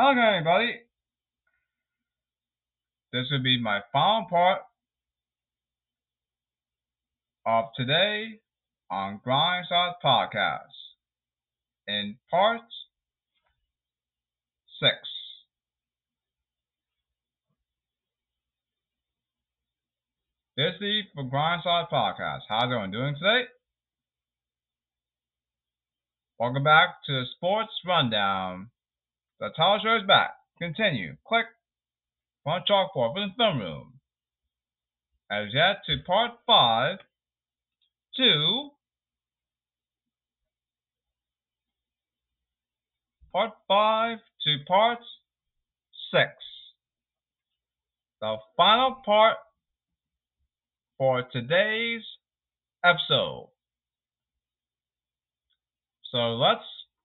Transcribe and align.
Hello 0.00 0.12
everybody. 0.12 0.78
This 3.12 3.24
will 3.32 3.42
be 3.42 3.60
my 3.60 3.80
final 3.92 4.26
part 4.30 4.60
of 7.44 7.64
today 7.76 8.38
on 8.92 9.20
Grindside 9.26 9.94
Podcast 10.04 10.78
in 11.88 12.16
part 12.30 12.60
six. 14.80 14.94
This 20.56 20.74
is 20.80 21.06
for 21.12 21.24
Grindside 21.24 21.90
Podcast. 21.90 22.42
How's 22.48 22.62
everyone 22.66 22.92
doing 22.92 23.16
today? 23.16 23.46
Welcome 26.38 26.62
back 26.62 27.02
to 27.06 27.12
the 27.12 27.24
Sports 27.34 27.72
Rundown. 27.84 28.70
The 29.40 29.50
show 29.56 29.96
is 29.96 30.06
back. 30.06 30.34
Continue. 30.58 31.16
Click 31.26 31.46
on 32.44 32.62
chalkboard 32.68 33.14
for 33.14 33.20
the 33.20 33.28
film 33.36 33.60
room. 33.60 33.92
As 35.30 35.54
yet 35.54 35.76
to 35.86 35.98
part 36.04 36.32
five, 36.44 36.98
two, 38.16 38.70
part 43.32 43.52
five 43.68 44.18
to 44.42 44.56
part 44.66 44.98
six. 46.10 46.32
The 48.20 48.38
final 48.56 48.96
part 49.04 49.36
for 50.96 51.22
today's 51.22 52.02
episode. 52.84 53.50
So 56.10 56.34
let's 56.34 56.64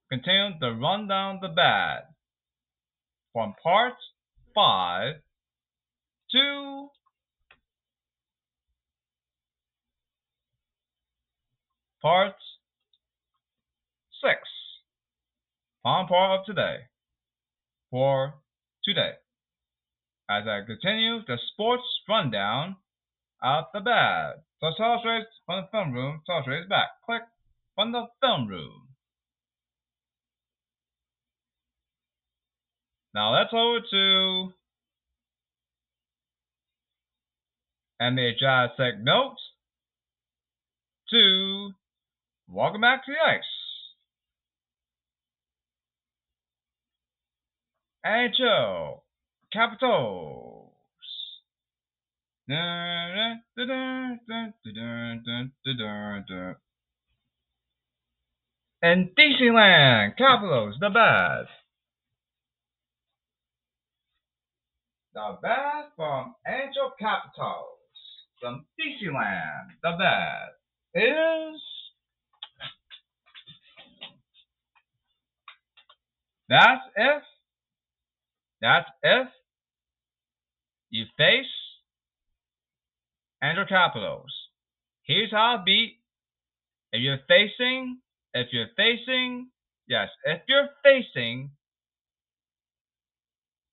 continue 0.10 0.58
to 0.60 0.74
run 0.74 1.08
down 1.08 1.38
the 1.40 1.50
bad 1.50 2.13
from 3.34 3.56
part 3.62 3.96
five 4.56 5.16
to 6.32 6.88
part 12.02 12.36
six. 14.22 14.40
Final 15.82 16.08
part 16.08 16.40
of 16.40 16.46
today 16.46 16.78
for 17.90 18.36
today. 18.86 19.14
As 20.30 20.44
I 20.48 20.62
continue 20.66 21.20
the 21.28 21.38
sports 21.52 21.84
rundown 22.08 22.78
of 23.42 23.66
the 23.74 23.82
bad. 23.82 24.36
So 24.62 24.72
straight 24.72 25.26
from 25.46 25.64
the 25.64 25.68
film 25.72 25.92
room, 25.92 26.22
straight 26.44 26.70
back. 26.70 26.88
Click 27.06 27.24
from 27.76 27.92
the 27.92 28.08
film 28.22 28.48
room. 28.48 28.93
Now 33.16 33.32
let's 33.32 33.54
over 33.54 33.80
to 33.92 34.54
MHI 38.02 38.70
Sec 38.76 39.00
Notes 39.04 39.42
to 41.12 41.72
Welcome 42.48 42.82
Back 42.82 43.06
to 43.06 43.12
the 43.12 43.20
Ice. 43.20 43.44
NHL 48.04 49.02
Capitals. 49.52 50.72
And 58.82 59.16
Dixieland 59.16 60.18
Capitals, 60.18 60.76
the 60.80 60.90
best. 60.90 61.63
The 65.14 65.38
best 65.44 65.96
from 65.96 66.34
NHL 66.48 66.98
Capitals 67.00 67.78
from 68.42 68.66
Dixieland. 68.78 69.72
The 69.84 69.92
best 69.92 70.58
is 70.96 71.62
that's 76.50 76.82
if 76.96 77.24
that's 78.62 78.90
if 79.04 79.28
you 80.90 81.06
face 81.18 81.46
NHL 83.44 83.70
Capitals. 83.70 84.32
Here's 85.04 85.32
how 85.32 85.58
it 85.60 85.66
beat. 85.66 86.00
If 86.92 87.02
you're 87.02 87.20
facing, 87.28 88.00
if 88.34 88.48
you're 88.52 88.70
facing, 88.76 89.50
yes, 89.88 90.10
if 90.26 90.42
you're 90.48 90.70
facing 90.84 91.52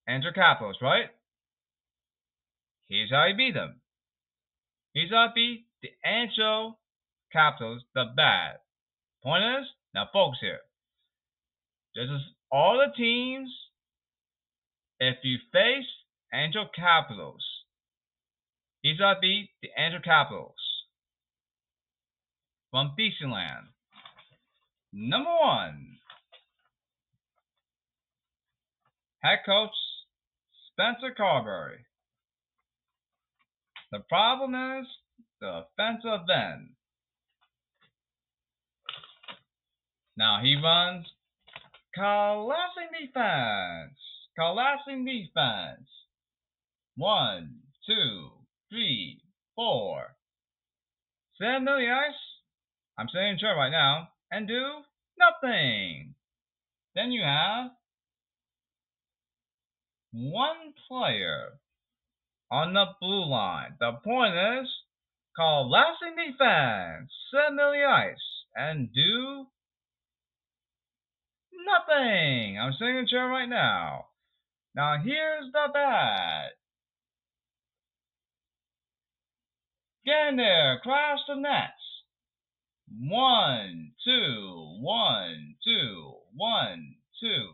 NHL 0.08 0.34
Capitals, 0.34 0.76
right? 0.82 1.08
Here's 2.90 3.10
how 3.10 3.26
you 3.26 3.36
beat 3.36 3.54
them. 3.54 3.76
How 4.96 5.00
you 5.00 5.28
beat 5.32 5.66
the 5.80 5.90
NHL 6.04 6.74
Capitals, 7.32 7.82
the 7.94 8.06
bad. 8.16 8.56
Point 9.22 9.44
is, 9.44 9.66
now 9.94 10.08
folks 10.12 10.38
here. 10.40 10.58
This 11.94 12.10
is 12.10 12.20
all 12.50 12.78
the 12.78 12.92
teams. 12.96 13.48
If 14.98 15.18
you 15.22 15.38
face 15.52 15.86
NHL 16.34 16.66
Capitals, 16.74 17.44
how 18.82 18.90
you 18.90 19.20
beat 19.20 19.50
the 19.62 19.68
NHL 19.78 20.02
Capitals 20.02 20.56
from 22.72 22.96
Beastland. 22.98 23.68
Number 24.92 25.30
one, 25.30 25.98
head 29.22 29.38
coach 29.46 29.70
Spencer 30.72 31.14
Carbery. 31.16 31.84
The 33.92 34.00
problem 34.08 34.54
is 34.54 34.86
the 35.40 35.64
offensive 35.64 36.28
end. 36.30 36.70
Now 40.16 40.40
he 40.42 40.56
runs 40.62 41.06
collapsing 41.94 42.90
defense. 43.00 43.98
Collapsing 44.36 45.04
defense. 45.04 45.88
One, 46.96 47.60
two, 47.86 48.30
three, 48.70 49.22
four. 49.56 50.14
Send 51.40 51.66
the 51.66 51.72
ice. 51.72 52.14
I'm 52.98 53.08
sitting 53.08 53.38
sure 53.40 53.56
right 53.56 53.70
now 53.70 54.08
and 54.30 54.46
do 54.46 54.62
nothing. 55.18 56.14
Then 56.94 57.10
you 57.12 57.22
have 57.22 57.70
one 60.12 60.74
player 60.86 61.58
on 62.50 62.74
the 62.74 62.86
blue 63.00 63.26
line. 63.26 63.74
The 63.78 63.92
point 64.04 64.34
is 64.34 64.68
collapsing 65.36 66.16
defense, 66.16 67.10
send 67.30 67.58
the 67.58 67.84
ice, 67.88 68.16
and 68.54 68.92
do 68.92 69.46
nothing. 71.64 72.58
I'm 72.58 72.72
sitting 72.78 72.96
in 72.96 73.04
the 73.04 73.10
chair 73.10 73.26
right 73.26 73.48
now. 73.48 74.06
Now 74.74 74.96
here's 75.02 75.52
the 75.52 75.66
bat. 75.72 76.52
Get 80.04 80.28
in 80.30 80.36
there, 80.36 80.80
crash 80.82 81.18
the 81.28 81.36
nets. 81.36 81.72
One, 82.98 83.92
two, 84.04 84.78
one, 84.80 85.54
two, 85.64 86.14
one, 86.34 86.96
two. 87.20 87.50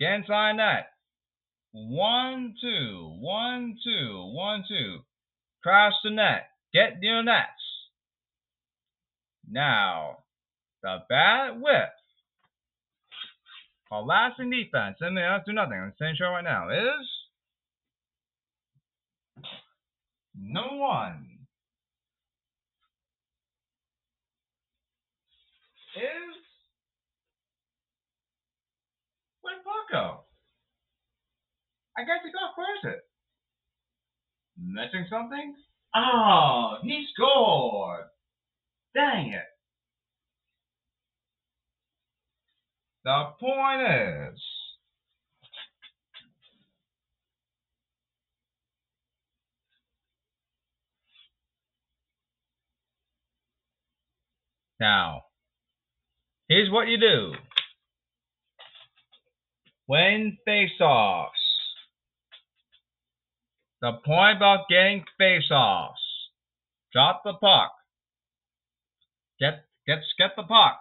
Get 0.00 0.14
inside 0.14 0.56
net. 0.56 0.88
One, 1.72 2.54
two, 2.60 3.16
one, 3.20 3.76
two, 3.84 4.30
one, 4.34 4.64
two. 4.68 4.98
Cross 5.62 5.94
the 6.02 6.10
net. 6.10 6.48
Get 6.72 6.98
near 7.00 7.22
nets. 7.22 7.48
Now, 9.48 10.18
the 10.82 10.98
bad 11.08 11.60
whip. 11.60 11.90
Collapsing 13.88 14.50
defense. 14.50 14.96
And 15.00 15.16
they 15.16 15.22
have 15.22 15.44
to 15.44 15.50
do 15.50 15.54
nothing. 15.54 15.74
I'm 15.74 15.92
saying 15.98 16.16
show 16.18 16.26
right 16.26 16.44
now 16.44 16.70
is 16.70 17.06
number 20.36 20.76
one. 20.76 21.26
Is 25.96 26.40
Puck 29.64 29.90
go? 29.92 30.29
I 31.96 32.02
guess 32.02 32.20
he 32.24 32.30
got 32.32 32.52
where's 32.56 32.94
it? 32.94 33.02
Missing 34.58 35.06
something? 35.10 35.54
Oh, 35.94 36.76
he 36.82 37.06
scored! 37.14 38.04
Dang 38.94 39.32
it. 39.32 39.44
The 43.04 43.24
point 43.40 43.82
is, 43.82 44.40
now, 54.78 55.22
here's 56.48 56.70
what 56.70 56.88
you 56.88 56.98
do. 57.00 57.32
When 59.86 60.36
face-offs. 60.44 61.39
The 63.80 63.92
point 64.04 64.36
about 64.36 64.68
getting 64.68 65.04
face-offs. 65.16 66.00
Drop 66.92 67.22
the 67.24 67.34
puck. 67.34 67.72
Get 69.38 69.64
get 69.86 69.98
get 70.18 70.32
the 70.36 70.42
puck. 70.42 70.80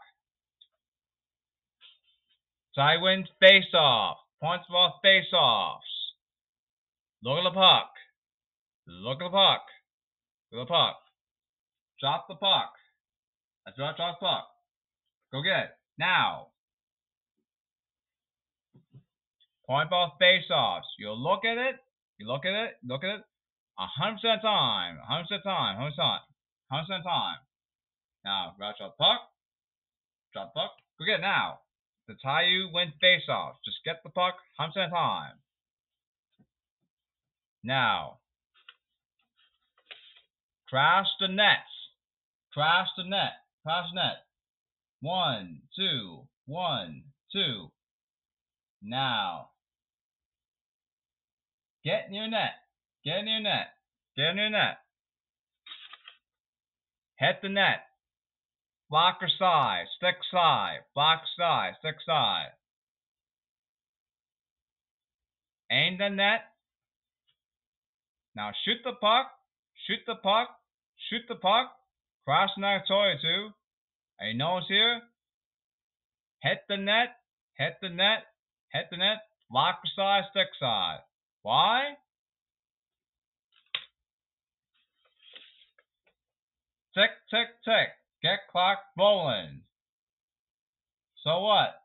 Tie 2.75 2.98
wins 3.01 3.28
face-off. 3.40 4.18
Points 4.42 4.66
about 4.69 5.00
face-offs. 5.01 5.86
Look 7.24 7.38
at 7.38 7.44
the 7.44 7.51
puck. 7.51 7.92
Look 8.88 9.22
at 9.22 9.25
the 9.25 9.30
puck. 9.30 9.62
Look 10.52 10.62
at 10.62 10.68
the 10.68 10.74
puck. 10.74 10.95
Drop 12.02 12.28
the 12.28 12.36
puck. 12.36 12.74
That's 13.66 13.78
right, 13.80 13.95
drop 13.95 14.19
the 14.19 14.25
puck. 14.25 14.48
Go 15.31 15.42
get 15.42 15.63
it. 15.63 15.69
Now. 15.98 16.48
Point 19.66 19.90
ball 19.90 20.16
face-offs. 20.19 20.88
You 20.98 21.12
look 21.12 21.45
at 21.45 21.57
it. 21.57 21.75
You 22.19 22.27
look 22.27 22.45
at 22.45 22.54
it. 22.54 22.75
Look 22.86 23.04
at 23.04 23.16
it. 23.16 23.24
A 23.80 23.88
hundred 23.88 24.19
percent 24.19 24.42
time. 24.42 25.00
A 25.00 25.06
hundred 25.07 25.31
percent 25.31 25.44
time. 25.44 25.77
Hundred 25.77 25.95
percent. 25.95 26.21
Hundred 26.69 26.88
percent 26.88 27.04
time. 27.07 27.39
Now, 28.25 28.54
drop 28.60 28.75
the 28.77 28.92
puck. 29.00 29.21
Drop 30.33 30.54
puck. 30.54 30.71
Go 31.00 31.06
get 31.06 31.19
it 31.19 31.21
now. 31.21 31.60
The 32.07 32.16
tie 32.21 32.44
you 32.44 32.69
win 32.74 32.92
face-offs. 33.00 33.60
Just 33.63 33.80
get 33.86 34.04
the 34.04 34.10
puck. 34.10 34.36
Hundred 34.60 34.74
percent 34.74 34.92
time. 34.92 35.39
Now. 37.63 38.19
Crash 40.68 41.07
the 41.21 41.30
nets. 41.30 41.71
Crash 42.54 42.89
the 42.98 43.06
net. 43.06 43.39
Crash 43.63 43.86
the 43.94 44.01
net. 44.01 44.18
One, 45.00 45.62
two, 45.74 46.27
one, 46.45 47.04
two. 47.31 47.71
Now. 48.83 49.51
Get 51.84 52.12
near 52.12 52.28
net. 52.28 52.56
Get 53.06 53.24
near 53.24 53.40
net. 53.40 53.68
Get 54.18 54.36
near 54.36 54.50
net. 54.50 54.78
Hit 57.18 57.42
the 57.42 57.50
net. 57.50 57.84
Blocker 58.90 59.30
side. 59.38 59.86
Stick 59.98 60.16
side. 60.31 60.80
Block 60.96 61.22
side. 61.38 61.74
Stick 61.80 61.96
side. 62.06 62.52
Aim 65.72 65.98
the 65.98 66.10
net. 66.10 66.42
Now 68.36 68.52
shoot 68.66 68.80
the 68.84 68.94
puck. 68.94 69.28
Shoot 69.86 70.00
the 70.08 70.16
puck. 70.16 70.50
Shoot 71.10 71.22
the 71.28 71.36
puck. 71.36 71.72
Cross 72.26 72.52
the 72.56 72.62
net 72.62 72.81
too. 72.88 73.50
A 74.20 74.34
nose 74.34 74.64
here. 74.68 75.02
Hit 76.42 76.60
the 76.68 76.78
net. 76.78 77.16
Hit 77.58 77.78
the 77.81 77.90
net. 77.90 78.24
Hit 78.74 78.88
the 78.92 78.98
net. 78.98 79.20
Blocker 79.50 79.88
side. 79.96 80.24
Stick 80.31 80.48
side. 80.60 81.00
Why? 81.42 81.96
Tick, 86.94 87.12
tick, 87.30 87.48
tick. 87.64 87.90
Get 88.22 88.40
clock 88.52 88.80
rolling. 88.98 89.62
So 91.24 91.40
what? 91.42 91.76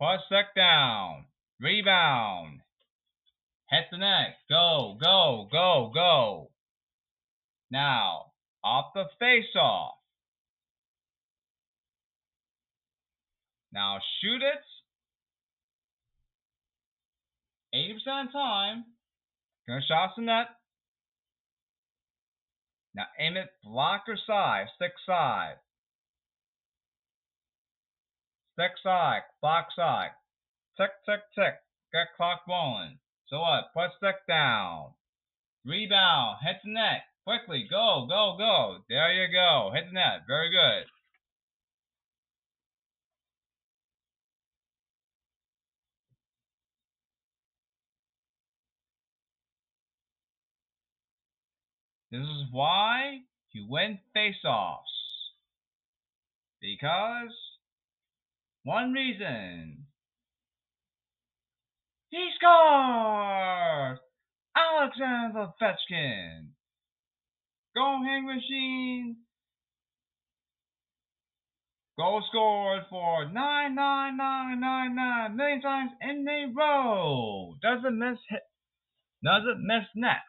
Put 0.00 0.20
stick 0.26 0.46
down. 0.56 1.24
Rebound. 1.60 2.60
Hit 3.70 3.84
the 3.90 3.98
net. 3.98 4.36
Go, 4.48 4.96
go, 5.02 5.48
go, 5.50 5.90
go. 5.92 6.50
Now, 7.70 8.32
off 8.64 8.92
the 8.94 9.04
face 9.18 9.54
off. 9.60 9.94
Now 13.72 13.98
shoot 14.20 14.40
it. 14.42 14.64
80% 17.74 17.92
of 17.94 18.26
the 18.26 18.32
time. 18.32 18.84
Gonna 19.66 19.80
shot 19.86 20.12
some 20.14 20.24
net. 20.24 20.48
Now 22.94 23.04
aim 23.20 23.36
it 23.36 23.50
blocker 23.62 24.18
side, 24.26 24.66
stick 24.76 24.92
side. 25.06 25.56
Stick 28.54 28.72
side, 28.82 29.22
block 29.40 29.68
side. 29.76 30.10
Tick, 30.76 30.90
tick, 31.06 31.20
tick. 31.34 31.54
Get 31.92 32.14
clock 32.16 32.42
rolling. 32.48 32.98
So 33.28 33.40
what? 33.40 33.72
Put 33.74 33.90
stick 33.98 34.26
down. 34.26 34.94
Rebound. 35.64 36.38
Hit 36.42 36.56
the 36.64 36.72
net. 36.72 37.02
Quickly. 37.24 37.66
Go, 37.70 38.06
go, 38.08 38.36
go. 38.38 38.78
There 38.88 39.12
you 39.12 39.30
go. 39.32 39.70
Hit 39.74 39.86
the 39.86 39.92
net. 39.92 40.26
Very 40.26 40.50
good. 40.50 40.86
This 52.10 52.22
is 52.22 52.46
why 52.50 53.18
you 53.52 53.66
win 53.68 53.98
face-offs. 54.14 54.88
Because 56.60 57.34
one 58.64 58.92
reason. 58.92 59.84
He 62.10 62.30
scores! 62.36 63.98
Alexander 64.56 65.48
Ovechkin. 65.60 66.48
Go 67.74 68.00
hang 68.04 68.26
machine. 68.26 69.16
Goal 71.98 72.22
scored 72.28 72.82
for 72.88 73.24
nine 73.30 73.74
nine 73.74 74.16
nine 74.16 74.60
nine 74.60 74.94
nine 74.94 75.36
million 75.36 75.60
times 75.60 75.90
in 76.00 76.26
a 76.28 76.52
row. 76.56 77.54
Doesn't 77.60 77.98
miss 77.98 78.18
hit. 78.28 78.42
Doesn't 79.24 79.66
miss 79.66 79.84
net. 79.96 80.27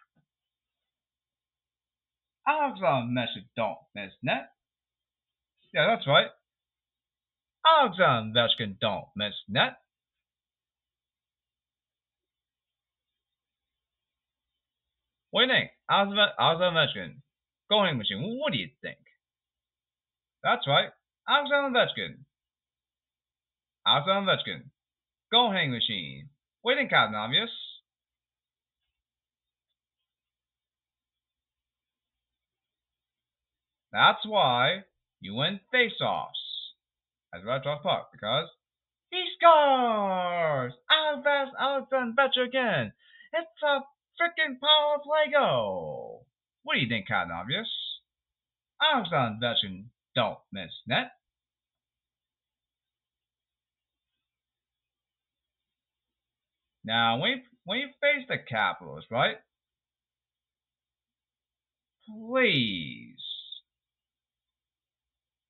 Alexander 2.49 3.21
Ovechkin 3.21 3.45
don't 3.55 3.77
miss 3.93 4.11
net. 4.23 4.49
Yeah, 5.73 5.85
that's 5.87 6.07
right. 6.07 6.27
Um, 7.63 7.93
Alexander 7.93 8.47
don't 8.81 9.05
miss 9.15 9.33
net. 9.47 9.77
What 15.31 15.45
do 15.45 15.47
you 15.47 15.53
think? 15.53 15.71
Alexander 15.91 16.87
going 17.69 17.97
machine. 17.97 18.37
What 18.39 18.51
do 18.51 18.57
you 18.57 18.69
think? 18.81 18.97
That's 20.41 20.65
right. 20.67 20.89
Alexander 21.27 21.77
Ovechkin. 21.77 22.15
Alexander 23.85 24.31
Ovechkin, 24.31 24.61
going 25.31 25.71
machine. 25.71 26.29
What 26.61 26.73
do 26.73 26.77
you 26.77 26.81
think, 26.81 26.91
Captain 26.91 27.15
Obvious? 27.15 27.49
That's 33.91 34.25
why 34.25 34.83
you 35.19 35.35
win 35.35 35.59
face-offs 35.71 36.73
as 37.33 37.43
Red 37.43 37.61
Sox 37.63 37.81
Puck 37.83 38.09
because 38.11 38.47
he 39.09 39.25
scores! 39.37 40.73
Alves 40.91 41.51
Alexander 41.59 42.13
Betcher 42.15 42.43
again. 42.43 42.93
It's 43.33 43.63
a 43.63 43.81
freaking 44.21 44.59
power 44.59 44.99
play 45.03 45.31
goal. 45.31 46.27
What 46.63 46.75
do 46.75 46.81
you 46.81 46.87
think, 46.87 47.07
Captain 47.07 47.35
Obvious? 47.35 47.67
Alexander 48.81 49.37
Betcher 49.41 49.83
don't 50.15 50.39
miss 50.51 50.71
net. 50.87 51.11
Now, 56.83 57.19
when 57.19 57.29
you, 57.31 57.37
when 57.65 57.79
you 57.79 57.87
face 58.01 58.25
the 58.27 58.37
Capitals, 58.37 59.05
right? 59.11 59.37
Please 62.07 63.18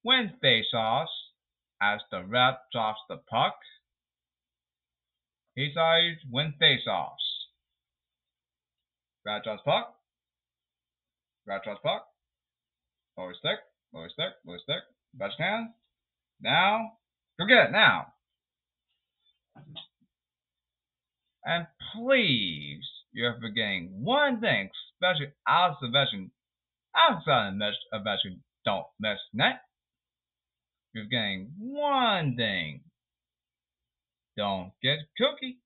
when 0.04 0.34
face-offs, 0.42 1.12
as 1.82 2.00
the 2.12 2.24
rep 2.24 2.64
drops 2.72 3.00
the 3.10 3.18
puck, 3.30 3.56
he 5.56 5.72
sides 5.74 6.20
win 6.32 6.54
face-offs. 6.60 7.48
Rat 9.26 9.44
drops 9.44 9.62
puck. 9.66 9.96
Rat 11.46 11.64
drops 11.64 11.82
puck. 11.84 12.08
Lower 13.18 13.34
stick, 13.34 13.60
lower 13.94 14.10
stick, 14.10 14.34
lower 14.46 14.60
stick. 14.60 14.84
Best 15.14 15.36
can. 15.38 15.74
Now, 16.42 16.94
go 17.38 17.46
get 17.46 17.68
it 17.68 17.72
now. 17.72 18.14
And 21.44 21.68
please, 21.94 22.86
you're 23.12 23.38
forgetting 23.42 23.90
one 23.92 24.40
thing, 24.40 24.70
especially 24.96 25.34
outside 25.48 25.88
of 25.88 25.92
veteran, 25.92 26.32
outside 26.96 27.54
of 27.92 28.04
veteran, 28.04 28.44
don't 28.66 28.86
miss 29.00 29.18
net. 29.34 29.62
You're 30.94 31.06
getting 31.06 31.52
one 31.60 32.36
thing. 32.36 32.82
Don't 34.38 34.72
get 34.82 35.00
cookie. 35.18 35.60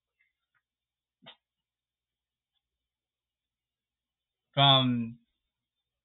From 4.54 5.18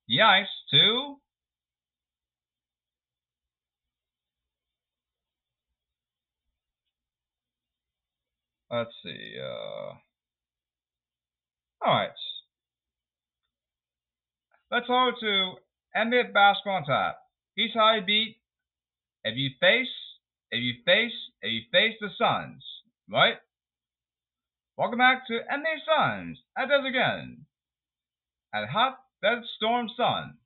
the 0.08 0.22
ice 0.22 0.46
to 0.70 1.16
let's 8.70 8.90
see. 9.02 9.34
Uh, 9.40 9.94
all 11.84 11.94
right. 11.94 12.10
Let's 14.70 14.87
go 14.87 15.10
to 15.20 15.52
NBA 15.96 16.32
basketball 16.32 16.76
on 16.76 16.84
top. 16.84 17.18
How 17.75 17.94
you 17.94 18.02
beat 18.02 18.37
if 19.25 19.37
you 19.37 19.50
face 19.60 19.88
if 20.50 20.62
you 20.62 20.75
face 20.84 21.12
if 21.42 21.52
you 21.52 21.62
face 21.72 21.96
the 22.00 22.08
Suns, 22.18 22.64
right? 23.10 23.37
Welcome 24.76 24.98
back 24.98 25.26
to 25.26 25.32
NBA 25.32 25.78
Suns. 25.84 26.38
That 26.56 26.68
does 26.68 26.84
again. 26.88 27.46
At 28.54 28.68
hot 28.68 28.98
desert 29.22 29.44
storm 29.56 29.88
sun. 29.96 30.38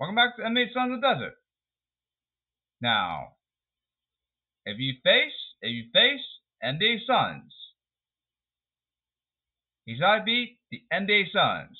Welcome 0.00 0.16
back 0.16 0.36
to 0.36 0.42
NBA 0.42 0.72
Suns 0.72 0.94
of 0.94 1.00
the 1.00 1.06
Desert. 1.06 1.34
Now, 2.80 3.34
if 4.64 4.78
you 4.78 4.94
face 5.04 5.34
if 5.60 5.70
you 5.70 5.84
face 5.92 6.24
NBA 6.64 7.06
Suns, 7.06 7.52
he's 9.84 10.00
gotta 10.00 10.24
beat 10.24 10.58
the 10.70 10.82
NBA 10.92 11.24
Suns. 11.32 11.78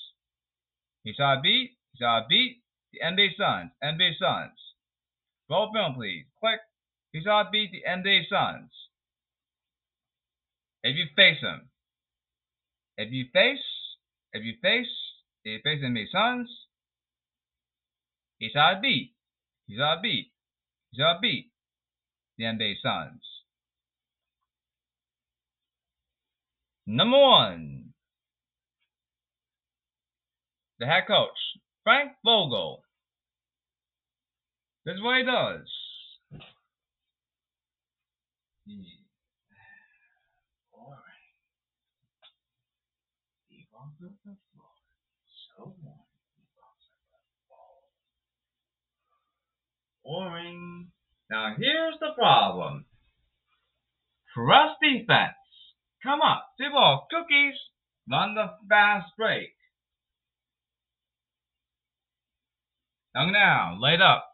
He's 1.05 1.17
gotta 1.17 1.41
beat 1.41 1.77
he's 1.93 2.01
gotta 2.01 2.27
beat 2.29 2.63
the 2.93 3.01
NBA 3.01 3.37
Suns. 3.37 3.71
NBA 3.83 4.19
Suns. 4.19 4.68
Roll 5.51 5.73
film 5.73 5.95
please. 5.95 6.27
Click. 6.41 6.61
He's 7.13 7.25
gotta 7.25 7.49
beat 7.51 7.71
the 7.73 7.89
NBA 7.89 8.29
Suns. 8.29 8.71
If 10.83 10.97
you 10.97 11.07
face 11.17 11.41
him. 11.41 11.69
If 12.97 13.13
you 13.13 13.27
face 13.33 13.65
if 14.33 14.45
you 14.45 14.55
face 14.61 14.87
if 15.45 15.53
you 15.53 15.61
face 15.65 15.83
NBA 15.83 16.07
Suns, 16.13 16.51
he's 18.39 18.53
beat. 18.83 19.15
He's 19.67 19.79
beat. 20.03 20.33
He's 20.91 21.03
beat 21.23 21.51
the 22.37 22.45
NBA 22.45 22.75
Suns. 22.83 23.23
Number 26.87 27.19
one, 27.19 27.93
the 30.79 30.87
head 30.87 31.05
coach, 31.07 31.37
Frank 31.85 32.13
Vogel. 32.25 32.83
This 34.89 34.97
is 34.97 35.03
what 35.03 35.19
he 35.19 35.25
does. 35.25 35.69
Boring. 50.03 50.89
Now 51.31 51.55
here's 51.59 51.97
the 52.01 52.13
problem. 52.17 52.87
Press 54.35 54.71
defense. 54.81 55.35
Come 56.03 56.21
on, 56.23 56.39
two 56.59 56.71
ball 56.73 57.07
cookies. 57.11 57.57
Run 58.11 58.35
the 58.35 58.47
fast 58.71 59.09
break. 59.19 59.51
Young 63.15 63.33
now, 63.33 63.77
laid 63.79 64.01
up. 64.01 64.28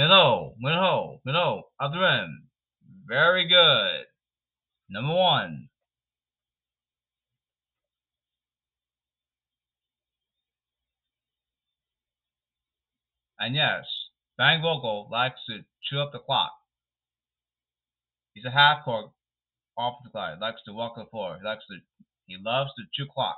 Middle, 0.00 0.56
middle, 0.58 1.20
up 1.78 1.92
the. 1.92 2.44
Very 3.06 3.46
good. 3.46 4.06
Number 4.88 5.12
one. 5.12 5.68
And 13.38 13.54
yes, 13.54 13.84
Frank 14.36 14.62
Vogel 14.62 15.10
likes 15.12 15.38
to 15.50 15.58
chew 15.82 16.00
up 16.00 16.12
the 16.12 16.18
clock. 16.18 16.52
He's 18.32 18.46
a 18.46 18.50
half 18.50 18.82
court 18.86 19.10
offensive 19.78 20.14
guy. 20.14 20.34
He 20.34 20.40
likes 20.40 20.62
to 20.64 20.72
walk 20.72 20.94
the 20.96 21.04
floor. 21.10 21.36
He 21.38 21.44
likes 21.46 21.64
to 21.70 21.76
he 22.24 22.38
loves 22.42 22.70
to 22.78 22.84
chew 22.94 23.06
clock. 23.12 23.36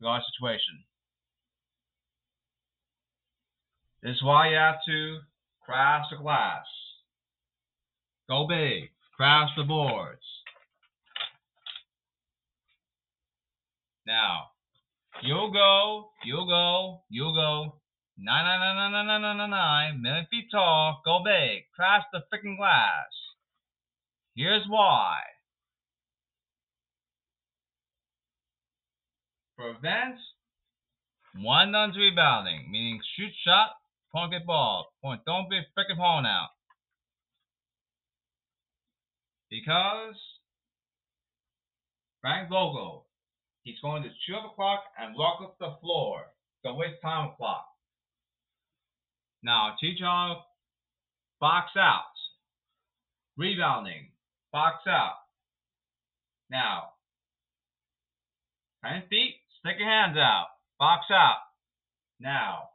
Regardless 0.00 0.26
situation. 0.36 0.82
This 4.02 4.16
is 4.16 4.22
why 4.24 4.48
you 4.48 4.56
have 4.56 4.80
to 4.86 5.20
crash 5.64 6.06
the 6.10 6.16
glass. 6.16 6.64
Go 8.28 8.46
big. 8.48 8.90
Crash 9.16 9.50
the 9.56 9.64
boards. 9.64 10.22
Now, 14.06 14.48
you'll 15.22 15.52
go, 15.52 16.10
you'll 16.24 16.46
go, 16.46 17.02
you'll 17.08 17.34
go. 17.34 17.80
Nine, 18.18 18.44
nine, 18.44 18.60
nine, 18.60 18.92
nine, 18.92 19.06
nine, 19.06 19.22
nine, 19.22 19.36
nine, 19.38 19.50
nine, 19.50 20.02
million 20.02 20.26
feet 20.30 20.46
tall. 20.50 21.00
Go 21.04 21.20
big. 21.24 21.64
Crash 21.74 22.02
the 22.12 22.20
freaking 22.32 22.56
glass. 22.56 23.10
Here's 24.34 24.64
why. 24.68 25.18
Prevent 29.56 30.18
one 31.36 31.72
nuns 31.72 31.96
rebounding, 31.96 32.70
meaning 32.70 33.00
shoot 33.16 33.32
shot, 33.44 33.70
point 34.12 34.32
get 34.32 34.46
ball, 34.46 34.92
don't 35.02 35.50
be 35.50 35.60
freaking 35.76 35.96
pulling 35.96 36.26
out. 36.26 36.50
Because 39.50 40.16
Frank 42.20 42.48
Vogel, 42.48 43.06
he's 43.64 43.80
going 43.82 44.02
to 44.02 44.08
chew 44.26 44.36
up 44.36 44.44
the 44.44 44.54
clock 44.54 44.84
and 44.98 45.16
lock 45.16 45.40
up 45.42 45.56
the 45.58 45.76
floor. 45.80 46.22
Don't 46.64 46.78
waste 46.78 47.02
time 47.02 47.28
with 47.28 47.36
clock. 47.36 47.66
Now 49.42 49.74
y'all 49.80 50.44
box 51.40 51.72
out. 51.76 52.04
Rebounding. 53.36 54.10
Box 54.52 54.86
out. 54.86 55.16
Now, 56.50 56.90
10 58.84 59.04
feet, 59.08 59.36
stick 59.58 59.76
your 59.78 59.88
hands 59.88 60.16
out. 60.16 60.48
Box 60.78 61.06
out. 61.10 61.38
Now, 62.20 62.68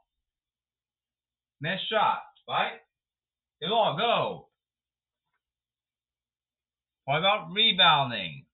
miss 1.60 1.80
shot, 1.90 2.22
right? 2.48 2.78
It 3.60 3.70
all 3.72 3.96
go. 3.96 4.48
What 7.04 7.18
about 7.18 7.52
rebounding? 7.54 8.44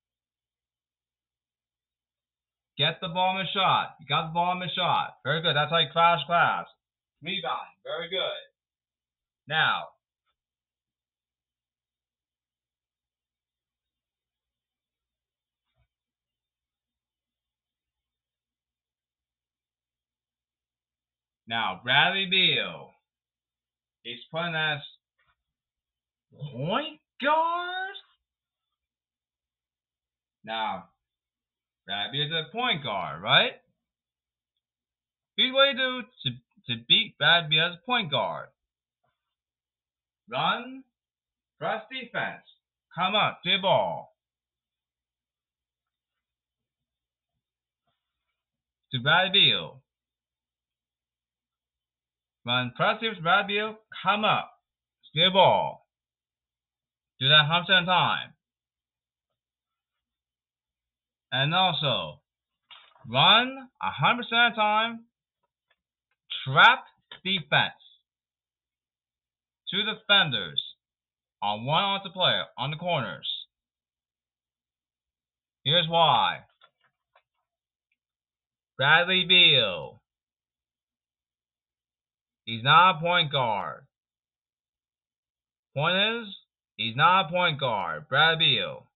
Get 2.79 2.99
the 3.01 3.09
ball 3.09 3.39
in 3.39 3.47
the 3.47 3.51
shot. 3.53 3.97
You 4.01 4.07
got 4.09 4.29
the 4.29 4.33
ball 4.33 4.53
in 4.53 4.61
the 4.61 4.73
shot. 4.75 5.19
Very 5.25 5.43
good. 5.43 5.55
That's 5.55 5.71
how 5.71 5.79
you 5.79 5.89
crash 5.93 6.25
class. 6.27 6.67
Rebounding. 7.23 7.79
Very 7.85 8.09
good. 8.11 8.43
Now, 9.47 9.89
Now, 21.47 21.81
Bradley 21.85 22.27
Beal. 22.31 22.94
He's 24.05 24.21
playing 24.31 24.55
as 24.55 24.81
point 26.53 27.01
guard. 27.23 27.95
Now, 30.45 30.85
Bradley 31.87 32.21
is 32.21 32.31
a 32.31 32.53
point 32.53 32.83
guard, 32.83 33.23
right? 33.23 33.53
Here's 35.37 35.55
what 35.55 35.73
you 35.73 35.77
do 35.77 36.03
to, 36.03 36.75
to 36.75 36.85
beat 36.87 37.17
Bradley 37.19 37.59
as 37.59 37.73
a 37.73 37.87
point 37.87 38.11
guard. 38.11 38.49
Run, 40.31 40.85
press 41.59 41.83
defense, 41.91 42.45
come 42.95 43.15
up, 43.15 43.41
the 43.43 43.57
ball. 43.61 44.15
To 48.93 49.01
Bradley 49.01 49.33
Beal. 49.33 49.84
When 52.45 52.73
pressive 52.77 53.25
radio 53.25 53.79
come 54.03 54.25
up, 54.25 54.53
steal 55.09 55.33
ball. 55.33 55.87
Do 57.19 57.29
that 57.29 57.49
100% 57.51 57.87
time. 57.87 58.35
And 61.33 61.55
also, 61.55 62.21
run 63.11 63.71
100% 63.83 64.55
time, 64.55 65.05
trap 66.45 66.85
defense. 67.25 67.73
Two 69.71 69.83
defenders 69.83 70.63
on 71.43 71.65
one 71.65 71.83
on 71.83 72.01
the 72.05 72.11
player 72.11 72.45
on 72.59 72.71
the 72.71 72.77
corners. 72.77 73.29
Here's 75.65 75.89
why. 75.89 76.41
Bradley 78.77 79.25
Beal 79.27 80.03
He's 82.45 82.63
not 82.63 82.97
a 82.97 83.01
point 83.01 83.33
guard. 83.33 83.87
Point 85.75 85.97
is, 85.97 86.35
he's 86.77 86.97
not 86.97 87.27
a 87.27 87.31
point 87.31 87.59
guard. 87.59 88.09
Brad 88.09 88.39
Beal. 88.39 88.87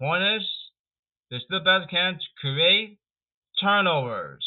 Point 0.00 0.22
is, 0.22 0.48
they're 1.30 1.40
still 1.44 1.60
best 1.60 1.90
can 1.90 2.14
to 2.14 2.40
create 2.40 2.98
turnovers. 3.60 4.44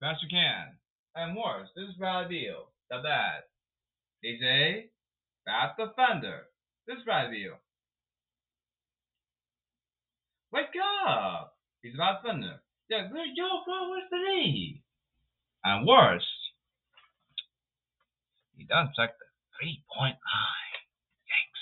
Best 0.00 0.22
you 0.22 0.28
can. 0.30 0.76
And 1.16 1.36
worse, 1.36 1.68
this 1.76 1.88
is 1.88 1.96
Brad 1.96 2.28
Beal. 2.28 2.68
The 2.90 2.98
bad. 3.02 3.42
He's 4.20 4.40
a 4.42 4.86
bad 5.46 5.76
defender. 5.78 6.48
This 6.86 6.98
is 6.98 7.04
Bradley 7.04 7.44
Beal. 7.44 7.58
Wake 10.52 10.76
up! 11.06 11.56
He's 11.82 11.94
about 11.94 12.22
thunder. 12.22 12.60
Yeah, 12.88 13.08
good 13.08 13.34
bro. 13.64 13.90
Where's 13.90 14.08
the? 14.10 14.80
And 15.64 15.86
worse, 15.86 16.24
he 18.64 18.74
doesn't 18.74 18.94
check 18.96 19.12
the 19.18 19.26
three 19.58 19.84
point 19.94 20.16
line. 20.16 20.80
Thanks. 21.28 21.60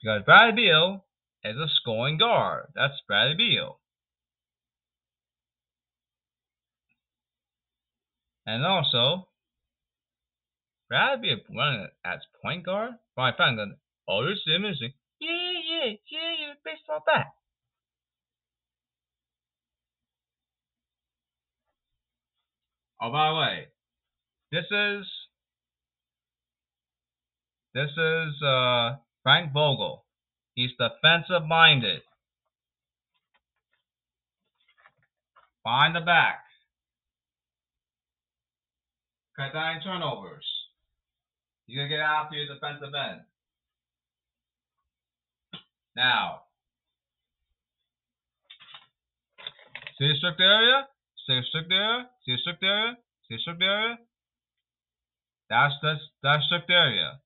Because 0.00 0.24
Bradley 0.24 0.62
Beal 0.62 1.04
is 1.44 1.56
a 1.56 1.68
scoring 1.68 2.16
guard. 2.16 2.72
That's 2.74 2.94
Bradley 3.06 3.36
Beal. 3.36 3.80
And 8.46 8.64
also, 8.64 9.28
Bradley 10.88 11.34
Beal 11.34 11.56
running 11.56 11.88
as 12.04 12.20
point 12.42 12.64
guard. 12.64 12.92
Brian 13.14 13.34
Franklin, 13.36 13.76
oh, 14.08 14.24
this 14.24 14.38
is 14.46 14.54
amazing. 14.56 14.94
Yeah, 15.20 15.30
yeah, 15.30 15.92
yeah, 16.10 16.32
you're 16.40 16.56
baseball 16.64 17.02
bat. 17.04 17.35
Oh, 23.00 23.12
by 23.12 23.28
the 23.28 23.34
way, 23.36 23.66
this 24.52 24.64
is 24.70 25.06
this 27.74 27.90
is 27.90 28.42
uh, 28.42 28.96
Frank 29.22 29.52
Vogel. 29.52 30.04
He's 30.54 30.70
defensive 30.78 31.46
minded. 31.46 32.00
Find 35.62 35.94
the 35.94 36.00
back. 36.00 36.40
Cut 39.36 39.52
down 39.52 39.82
turnovers. 39.82 40.46
You 41.66 41.78
gotta 41.78 41.88
get 41.90 42.00
after 42.00 42.36
your 42.36 42.54
defensive 42.54 42.94
end. 42.94 43.20
Now, 45.94 46.42
see 49.98 50.08
the 50.08 50.14
strict 50.16 50.40
area? 50.40 50.86
See 51.26 51.34
the 51.34 51.42
strict 51.48 51.70
area? 51.70 52.08
See 52.26 52.32
the 52.34 52.38
strict 52.42 52.62
area? 52.62 52.98
The 53.30 53.64
area? 53.64 53.98
That's 55.48 55.74
the 55.80 55.94
that's 56.22 56.44
strict 56.46 56.70
area. 56.70 57.20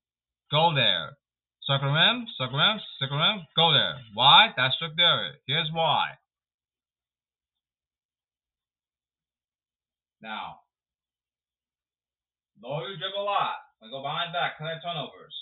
Go 0.51 0.73
there. 0.75 1.17
Circle 1.63 1.89
rim, 1.89 2.25
circle 2.37 2.57
rim, 2.57 2.77
circle 2.99 3.17
rim, 3.17 3.45
go 3.55 3.73
there. 3.73 3.97
Why? 4.13 4.53
That's 4.55 4.75
strict 4.75 4.99
area. 4.99 5.33
Here's 5.47 5.69
why. 5.73 6.17
Now, 10.21 10.61
lower 12.61 12.89
your 12.89 12.97
dribble 12.97 13.23
a 13.23 13.25
lot. 13.25 13.57
I 13.81 13.89
go 13.89 14.03
behind 14.03 14.33
back, 14.33 14.57
connect 14.57 14.83
turnovers. 14.83 15.33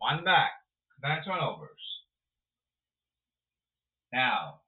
Behind 0.00 0.24
back, 0.24 0.52
connect 1.02 1.26
turnovers. 1.26 1.84
Now, 4.12 4.60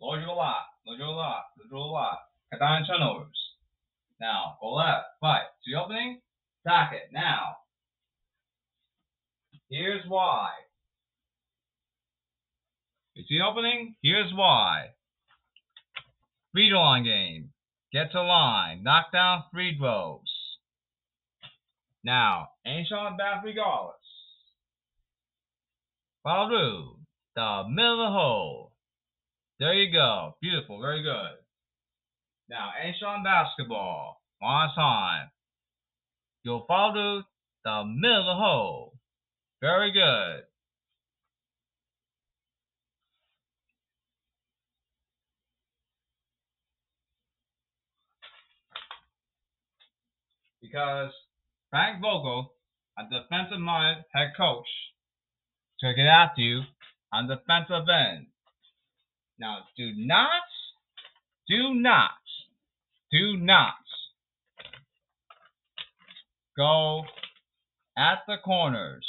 lower 0.00 0.16
dribble 0.16 0.32
a 0.32 0.36
lot, 0.36 0.64
lower 0.86 0.96
dribble 0.96 1.14
a 1.14 1.16
lot, 1.16 1.44
lower 1.58 1.68
dribble 1.68 1.90
a 1.90 1.92
lot. 1.92 2.18
Down 2.58 2.86
turnovers. 2.86 3.36
Now, 4.20 4.56
go 4.60 4.74
left, 4.74 5.06
fight. 5.20 5.42
See 5.64 5.74
opening? 5.74 6.20
Attack 6.64 6.92
it. 6.92 7.12
Now, 7.12 7.56
here's 9.68 10.04
why. 10.06 10.50
You 13.14 13.24
see 13.28 13.40
opening? 13.40 13.96
Here's 14.02 14.32
why. 14.34 14.90
Free 16.52 16.70
throw 16.70 16.80
line 16.80 17.04
game. 17.04 17.50
Get 17.92 18.12
to 18.12 18.22
line. 18.22 18.82
Knock 18.82 19.12
down 19.12 19.44
free 19.52 19.76
throws. 19.78 20.20
Now, 22.04 22.48
ain't 22.66 22.86
shot 22.86 23.16
back 23.18 23.42
regardless. 23.44 23.96
Follow 26.22 26.48
through. 26.48 26.96
The 27.36 27.64
middle 27.68 28.04
of 28.04 28.08
the 28.08 28.12
hole. 28.12 28.73
There 29.60 29.74
you 29.74 29.92
go. 29.92 30.36
Beautiful. 30.42 30.80
Very 30.80 31.02
good. 31.02 31.38
Now, 32.48 32.70
ain't 32.82 32.96
basketball. 33.24 34.20
One 34.40 34.68
time. 34.74 35.30
You'll 36.42 36.64
follow 36.66 37.22
the 37.64 37.84
middle 37.86 38.36
hole. 38.36 38.94
Very 39.62 39.92
good. 39.92 40.42
Because 50.60 51.12
Frank 51.70 52.00
Vogel, 52.02 52.52
a 52.98 53.02
defensive 53.04 53.60
minded 53.60 54.04
head 54.12 54.32
coach, 54.36 54.66
to 55.80 55.94
get 55.94 56.06
after 56.06 56.42
you 56.42 56.62
on 57.12 57.28
defensive 57.28 57.88
end. 57.88 58.26
Now, 59.38 59.58
do 59.76 59.92
not, 59.96 60.30
do 61.48 61.74
not, 61.74 62.10
do 63.10 63.36
not 63.36 63.74
go 66.56 67.02
at 67.98 68.18
the 68.26 68.36
corners. 68.44 69.06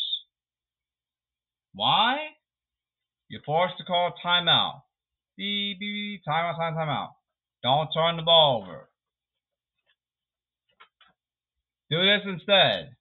Why? 1.73 2.17
You're 3.29 3.41
forced 3.45 3.77
to 3.77 3.83
call 3.83 4.13
timeout. 4.23 4.81
Beep, 5.38 5.79
beep, 5.79 6.21
timeout, 6.27 6.57
time, 6.57 6.75
timeout. 6.75 7.09
Don't 7.63 7.89
turn 7.93 8.17
the 8.17 8.23
ball 8.23 8.63
over. 8.63 8.89
Do 11.89 11.97
this 11.97 12.21
instead. 12.25 12.95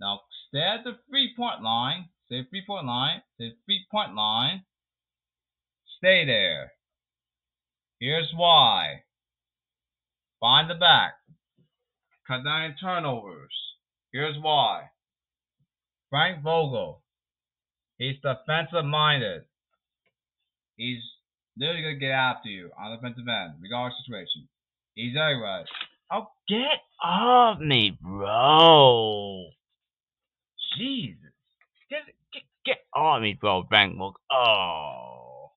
Now 0.00 0.20
stay 0.48 0.60
at 0.60 0.84
the 0.84 0.92
three 1.08 1.34
point 1.36 1.62
line. 1.62 2.08
Stay 2.28 2.44
three 2.50 2.62
point 2.66 2.86
line. 2.86 3.22
Stay 3.34 3.54
three 3.64 3.86
point 3.90 4.14
line. 4.14 4.62
Stay 5.96 6.26
there. 6.26 6.72
Here's 8.00 8.30
why. 8.36 9.02
Find 10.38 10.70
the 10.70 10.74
back. 10.74 11.14
Cut 12.26 12.44
down 12.44 12.74
turnovers. 12.80 13.54
Here's 14.12 14.36
why. 14.40 14.90
Frank 16.10 16.42
Vogel. 16.42 17.02
He's 17.96 18.16
defensive 18.16 18.84
minded. 18.84 19.42
He's 20.76 21.02
literally 21.56 21.82
gonna 21.82 21.96
get 21.96 22.10
after 22.10 22.50
you 22.50 22.70
on 22.78 22.90
the 22.90 22.96
defensive 22.96 23.26
end, 23.26 23.54
regardless 23.60 23.98
of 24.00 24.04
situation. 24.04 24.48
He's 24.94 25.16
everywhere. 25.16 25.64
Oh, 26.12 26.26
get 26.46 26.82
off 27.02 27.58
me, 27.58 27.98
bro. 28.00 29.46
Jesus. 30.76 31.32
Get, 31.90 32.02
get, 32.68 32.84
off 32.94 33.22
me, 33.22 33.36
bro, 33.40 33.62
Vogel. 33.70 34.14
Oh. 34.30 35.50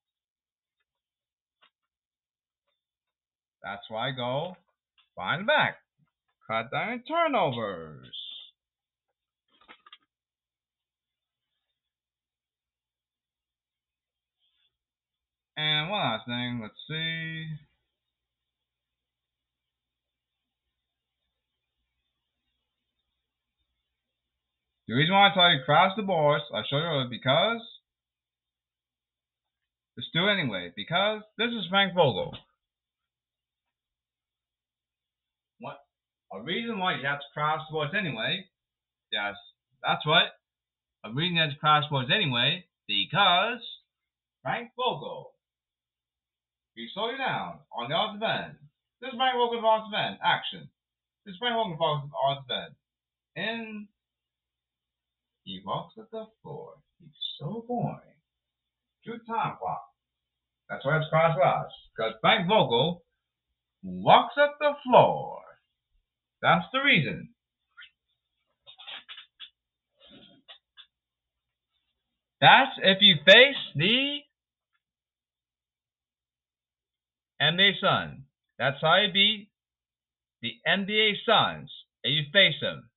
That's 3.62 3.82
why 3.88 4.08
I 4.08 4.10
go 4.12 4.56
find 5.14 5.46
back. 5.46 5.76
Cut 6.48 6.70
down 6.72 7.02
turnovers. 7.06 8.08
And 15.56 15.90
one 15.90 16.00
last 16.00 16.26
thing, 16.26 16.60
let's 16.62 16.74
see. 16.88 17.46
The 24.88 24.94
reason 24.94 25.14
why 25.14 25.30
I 25.30 25.34
tell 25.34 25.50
you 25.50 25.64
crash 25.64 25.92
the 25.96 26.02
boards, 26.02 26.44
I 26.52 26.62
show 26.68 26.78
you 26.78 27.06
because 27.08 27.62
let's 29.96 30.10
do 30.12 30.26
it 30.26 30.32
anyway, 30.32 30.72
because 30.74 31.22
this 31.38 31.50
is 31.50 31.66
Frank 31.70 31.94
Vogel. 31.94 32.36
What 35.60 35.78
a 36.32 36.42
reason 36.42 36.78
why 36.78 36.96
you 36.96 37.06
have 37.06 37.20
to 37.20 37.32
crash 37.32 37.60
the 37.68 37.72
boards 37.72 37.94
anyway. 37.96 38.44
Yes, 39.12 39.34
that's 39.82 40.04
what. 40.04 40.34
A 41.04 41.12
reason 41.12 41.36
you 41.36 41.42
have 41.42 41.50
to 41.50 41.58
the 41.62 41.86
boards 41.90 42.10
anyway, 42.12 42.64
because 42.88 43.62
Frank 44.42 44.70
Vogel. 44.76 45.30
He 46.74 46.88
slow 46.92 47.10
you 47.10 47.18
down 47.18 47.60
on 47.70 47.90
the 47.90 47.94
offensive 47.94 48.22
end. 48.22 48.56
This 49.00 49.12
is 49.12 49.16
Frank 49.16 49.36
Vogel 49.36 49.64
on 49.64 49.90
the 49.90 49.98
end. 49.98 50.18
Action. 50.24 50.68
This 51.24 51.34
is 51.34 51.38
Frank 51.38 51.54
Vogel 51.54 51.78
on 51.78 52.10
the 52.10 52.18
offensive 52.18 52.74
end. 53.36 53.46
In 53.46 53.88
he 55.44 55.60
walks 55.64 55.94
at 55.98 56.10
the 56.10 56.26
floor. 56.42 56.74
He's 57.00 57.10
so 57.38 57.64
boring. 57.66 57.98
Two 59.04 59.18
time 59.26 59.56
clock. 59.58 59.82
That's 60.68 60.84
why 60.84 60.98
it's 60.98 61.08
cross. 61.10 61.70
Because 61.96 62.14
Frank 62.20 62.48
Vogel 62.48 63.02
walks 63.82 64.34
up 64.40 64.56
the 64.60 64.72
floor. 64.84 65.40
That's 66.40 66.64
the 66.72 66.80
reason. 66.80 67.30
That's 72.40 72.72
if 72.82 72.98
you 73.00 73.16
face 73.24 73.56
the 73.76 74.18
NBA 77.40 77.80
Sun. 77.80 78.24
That's 78.58 78.78
how 78.80 78.96
you 78.96 79.12
beat 79.12 79.48
the 80.42 80.52
NBA 80.66 81.14
Suns 81.24 81.70
And 82.04 82.14
you 82.14 82.22
face 82.32 82.54
them. 82.60 82.88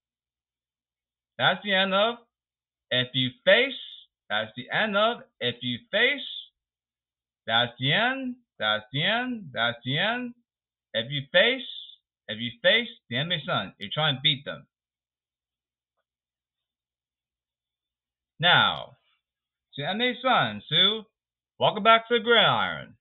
That's 1.37 1.61
the 1.63 1.73
end 1.73 1.93
of 1.93 2.15
if 2.91 3.07
you 3.13 3.29
face. 3.45 3.73
That's 4.29 4.51
the 4.57 4.69
end 4.75 4.97
of 4.97 5.17
if 5.39 5.55
you 5.61 5.79
face. 5.91 6.27
That's 7.47 7.71
the 7.79 7.93
end. 7.93 8.35
That's 8.57 8.85
the 8.91 9.03
end. 9.03 9.49
That's 9.53 9.77
the 9.85 9.97
end. 9.99 10.33
If 10.93 11.11
you 11.11 11.21
face, 11.31 11.67
if 12.27 12.39
you 12.39 12.51
face 12.63 12.87
the 13.09 13.17
enemy 13.17 13.43
Suns, 13.45 13.73
you 13.79 13.89
try 13.93 14.09
and 14.09 14.21
beat 14.23 14.45
them. 14.45 14.65
Now, 18.39 18.97
to 19.75 19.83
enemy 19.83 20.17
Suns, 20.21 20.63
Sue, 20.69 21.03
welcome 21.59 21.83
back 21.83 22.07
to 22.07 22.17
the 22.17 22.23
gridiron. 22.23 22.95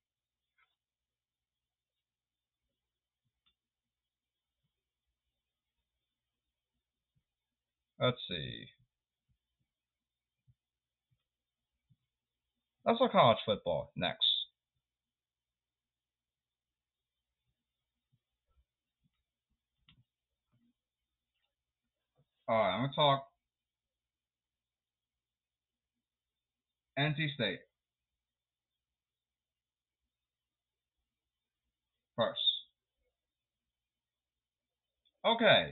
Let's 8.01 8.19
see. 8.29 8.67
Let's 12.87 12.99
talk 12.99 13.13
college 13.13 13.39
football 13.47 13.93
next. 13.97 14.27
Alright, 22.47 22.75
I'm 22.75 22.81
to 22.91 22.95
talk 22.95 23.27
NC 26.99 27.35
State. 27.35 27.61
First. 32.17 32.39
Okay, 35.27 35.71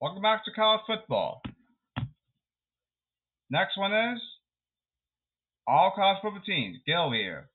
welcome 0.00 0.22
back 0.22 0.44
to 0.44 0.52
college 0.52 0.82
football. 0.86 1.42
Next 3.50 3.76
one 3.76 3.92
is 3.92 4.20
all 5.66 5.92
college 5.94 6.18
football 6.22 6.42
teams. 6.46 6.78
Over 6.88 7.14
here. 7.14 7.48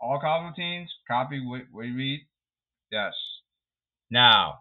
All 0.00 0.20
college 0.20 0.50
football 0.50 0.56
teams. 0.56 0.90
Copy 1.08 1.44
what 1.44 1.62
we 1.72 1.90
read. 1.90 2.26
Yes. 2.90 3.12
Now, 4.10 4.60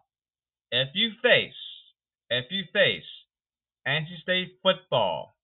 if 0.71 0.89
you 0.93 1.11
face, 1.21 1.53
if 2.29 2.45
you 2.49 2.63
face 2.73 3.03
NC 3.87 4.21
State 4.23 4.57
football, 4.63 5.35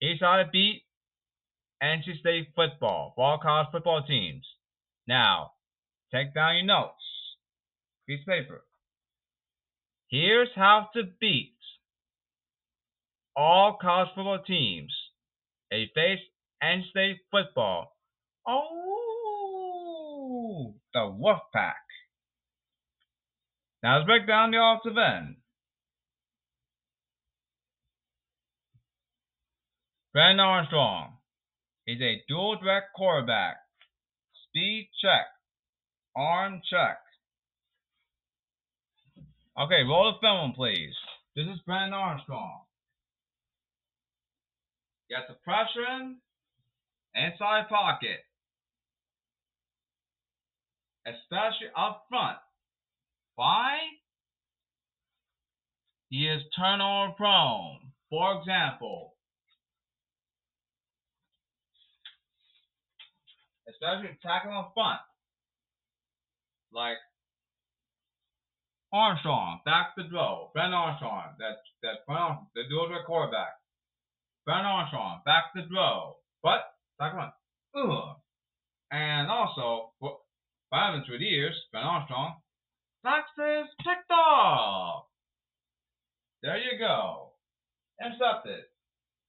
here's 0.00 0.20
how 0.20 0.36
to 0.36 0.48
beat 0.50 0.82
NC 1.82 2.20
State 2.20 2.48
football 2.54 3.14
all 3.16 3.38
college 3.38 3.68
football 3.72 4.02
teams. 4.06 4.44
Now, 5.06 5.52
take 6.12 6.34
down 6.34 6.56
your 6.56 6.64
notes. 6.64 6.94
Piece 8.06 8.20
of 8.20 8.26
paper. 8.26 8.64
Here's 10.08 10.48
how 10.54 10.88
to 10.94 11.02
beat 11.20 11.54
all 13.36 13.78
college 13.80 14.08
football 14.14 14.42
teams. 14.46 14.92
They 15.70 15.90
face 15.94 16.20
NC 16.62 16.90
State 16.90 17.18
football. 17.30 17.96
Oh, 18.46 20.74
the 20.94 21.00
Wolfpack. 21.00 21.74
Now 23.82 23.96
let's 23.96 24.06
break 24.06 24.26
down 24.26 24.50
the 24.50 24.58
offensive 24.58 24.98
end. 24.98 25.36
Brennan 30.12 30.40
Armstrong 30.40 31.12
is 31.86 32.00
a 32.00 32.22
dual 32.28 32.56
threat 32.60 32.84
quarterback. 32.96 33.56
Speed 34.48 34.90
check. 35.00 35.26
Arm 36.16 36.60
check. 36.68 36.98
Okay, 39.60 39.82
roll 39.84 40.12
the 40.12 40.18
film, 40.20 40.52
please. 40.56 40.94
This 41.36 41.46
is 41.46 41.60
Brennan 41.66 41.92
Armstrong. 41.92 42.62
Get 45.10 45.28
the 45.28 45.34
pressure 45.44 45.86
in. 46.00 46.16
Inside 47.14 47.68
pocket. 47.68 48.20
Especially 51.06 51.68
up 51.76 52.04
front. 52.08 52.36
Why? 53.36 53.78
He 56.10 56.26
is 56.26 56.42
turnover 56.56 57.12
prone. 57.16 57.78
For 58.10 58.38
example, 58.38 59.14
especially 63.68 64.16
tackling 64.22 64.56
up 64.56 64.72
front, 64.74 65.00
like 66.72 66.96
Armstrong, 68.92 69.60
back 69.64 69.94
to 69.94 70.02
the 70.02 70.08
throw, 70.08 70.50
Ben 70.54 70.72
Armstrong, 70.72 71.34
that 71.38 71.58
that 71.82 72.04
front, 72.06 72.40
the 72.54 72.62
dual 72.70 72.88
quarterback. 73.06 73.52
Ben 74.48 74.64
Armstrong, 74.64 75.20
back 75.26 75.52
to 75.54 75.68
throw. 75.68 76.16
But, 76.42 76.64
one. 76.98 77.32
Ugh. 77.76 78.16
And 78.90 79.30
also, 79.30 79.92
happened 80.72 81.04
through 81.06 81.18
the 81.18 81.26
years, 81.26 81.54
Ben 81.70 81.82
Armstrong, 81.82 82.36
Texas 83.04 83.68
picked 83.84 84.10
off. 84.10 85.04
There 86.42 86.56
you 86.56 86.78
go. 86.78 87.32
Intercepted. 88.02 88.64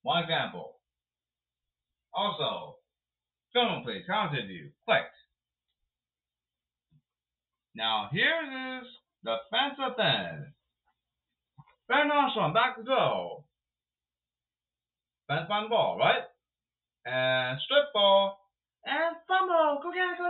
One 0.03 0.23
example. 0.23 0.79
Also, 2.13 2.77
film 3.51 3.83
please, 3.83 4.03
counter 4.07 4.41
view, 4.47 4.69
clicked. 4.87 5.19
Now 7.75 8.07
here 8.13 8.79
is 8.79 8.87
the 9.23 9.35
defensive 9.51 9.99
end. 9.99 10.45
Ben 11.89 12.09
Armstrong 12.09 12.53
back 12.53 12.77
to 12.77 12.83
go. 12.83 13.43
Fence 15.29 15.45
on 15.51 15.63
the 15.63 15.69
ball, 15.69 15.95
right? 15.99 16.25
And 17.05 17.59
strip 17.61 17.93
ball. 17.93 18.39
And 18.83 19.15
fumble. 19.27 19.77
Go 19.83 19.93
get 19.93 20.09
it, 20.09 20.17
go. 20.17 20.25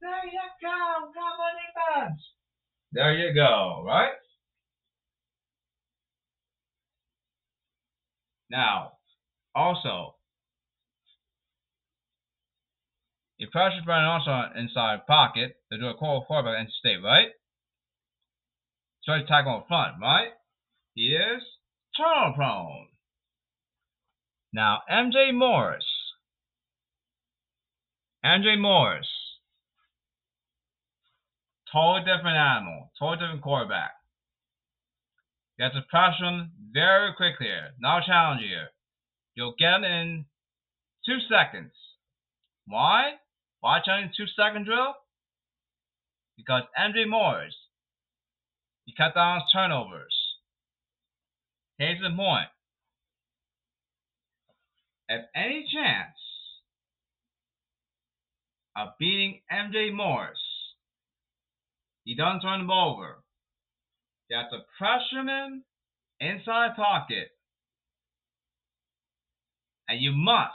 There 0.00 0.24
you 0.24 0.40
go. 0.62 1.12
Got 1.12 1.36
my 1.36 1.52
defense. 1.60 2.20
There 2.92 3.12
you 3.12 3.34
go, 3.34 3.84
right? 3.86 4.16
Now, 8.50 8.92
also, 9.54 10.14
you 13.36 13.48
pressure 13.52 13.82
Brennan 13.84 14.06
also 14.06 14.58
inside 14.58 15.06
pocket 15.06 15.56
to 15.70 15.78
do 15.78 15.88
a 15.88 15.94
core 15.94 16.24
quarterback 16.24 16.60
and 16.60 16.68
state, 16.78 17.02
right? 17.04 17.28
So 19.02 19.12
he's 19.14 19.28
tackle 19.28 19.56
in 19.56 19.62
front, 19.68 19.96
right? 20.00 20.28
He 20.94 21.14
is 21.14 21.42
turnover 21.94 22.36
prone. 22.36 22.86
Now, 24.54 24.82
MJ 24.88 25.34
Morris. 25.34 25.84
MJ 28.24 28.56
Morris. 28.56 29.08
Totally 31.72 32.02
different 32.02 32.36
animal. 32.36 32.92
Totally 32.96 33.18
different 33.18 33.42
quarterback. 33.42 33.90
Have 35.58 35.72
to 35.72 35.82
pressure 35.90 36.46
very 36.72 37.12
quickly 37.16 37.46
here. 37.46 37.70
Not 37.80 38.04
challenge 38.06 38.42
here. 38.42 38.68
You'll 39.34 39.56
get 39.58 39.74
him 39.74 39.84
in 39.84 40.24
two 41.04 41.18
seconds. 41.28 41.72
Why? 42.68 43.14
Why 43.58 43.80
challenge 43.84 44.12
two 44.16 44.26
second 44.38 44.66
drill? 44.66 44.94
Because 46.36 46.62
MJ 46.78 47.08
Morris, 47.08 47.56
he 48.84 48.94
cut 48.96 49.16
down 49.16 49.40
his 49.40 49.50
turnovers. 49.52 50.14
Here's 51.78 52.00
the 52.00 52.14
point 52.16 52.48
have 55.08 55.20
any 55.34 55.66
chance 55.72 56.16
of 58.76 58.88
beating 58.98 59.40
MJ 59.52 59.92
Morris, 59.94 60.38
you 62.04 62.16
don't 62.16 62.40
turn 62.40 62.60
him 62.60 62.70
over. 62.70 63.22
You 64.28 64.36
have 64.36 64.50
to 64.50 64.58
pressure 64.78 65.28
him 65.28 65.64
inside 66.20 66.76
pocket. 66.76 67.28
And 69.88 70.00
you 70.00 70.12
must, 70.12 70.52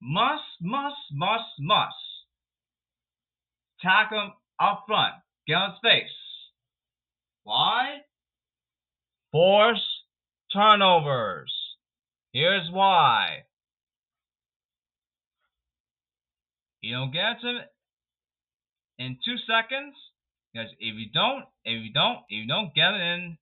must, 0.00 0.42
must, 0.60 0.96
must, 1.12 1.44
must 1.58 1.94
tackle 3.82 4.20
him 4.20 4.32
up 4.60 4.84
front. 4.86 5.14
Get 5.46 5.54
on 5.54 5.70
his 5.70 5.78
face. 5.82 6.16
Why? 7.42 7.98
Force 9.32 9.84
turnovers. 10.52 11.52
Here's 12.32 12.68
why. 12.70 13.44
You 16.80 16.96
don't 16.96 17.12
get 17.12 17.36
it 17.42 17.66
in 18.98 19.18
two 19.24 19.36
seconds 19.46 19.94
because 20.52 20.70
if 20.78 20.94
you 20.96 21.10
don't, 21.12 21.44
if 21.64 21.84
you 21.84 21.92
don't, 21.92 22.18
if 22.28 22.42
you 22.42 22.46
don't 22.46 22.74
get 22.74 22.94
it 22.94 23.00
in 23.00 23.38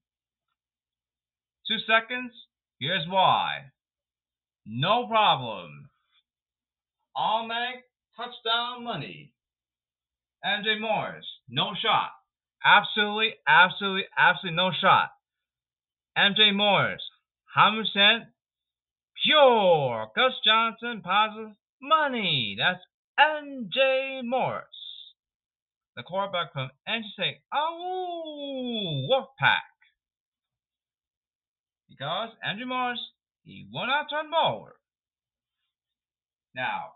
two 1.68 1.78
seconds, 1.86 2.32
here's 2.80 3.06
why. 3.08 3.70
No 4.66 5.06
problem. 5.06 5.88
Make 7.48 7.84
touchdown 8.16 8.84
money. 8.84 9.32
MJ 10.44 10.80
Morris, 10.80 11.24
no 11.48 11.72
shot. 11.80 12.10
Absolutely, 12.64 13.34
absolutely, 13.46 14.04
absolutely 14.16 14.56
no 14.56 14.70
shot. 14.80 15.10
MJ 16.16 16.54
Morris, 16.54 17.02
100% 17.56 18.26
pure. 19.24 20.08
Gus 20.14 20.32
Johnson, 20.44 21.00
positive 21.02 21.52
money. 21.80 22.56
That's 22.58 22.80
MJ 23.18 24.22
Morris. 24.24 24.66
The 25.96 26.04
quarterback 26.04 26.52
from 26.52 26.70
NC 26.88 27.38
oh, 27.52 29.06
Wolfpack. 29.10 29.58
Because 31.88 32.30
Andrew 32.46 32.66
Morris, 32.66 33.00
he 33.42 33.66
will 33.72 33.86
not 33.86 34.08
turn 34.08 34.26
over. 34.32 34.76
Now, 36.54 36.92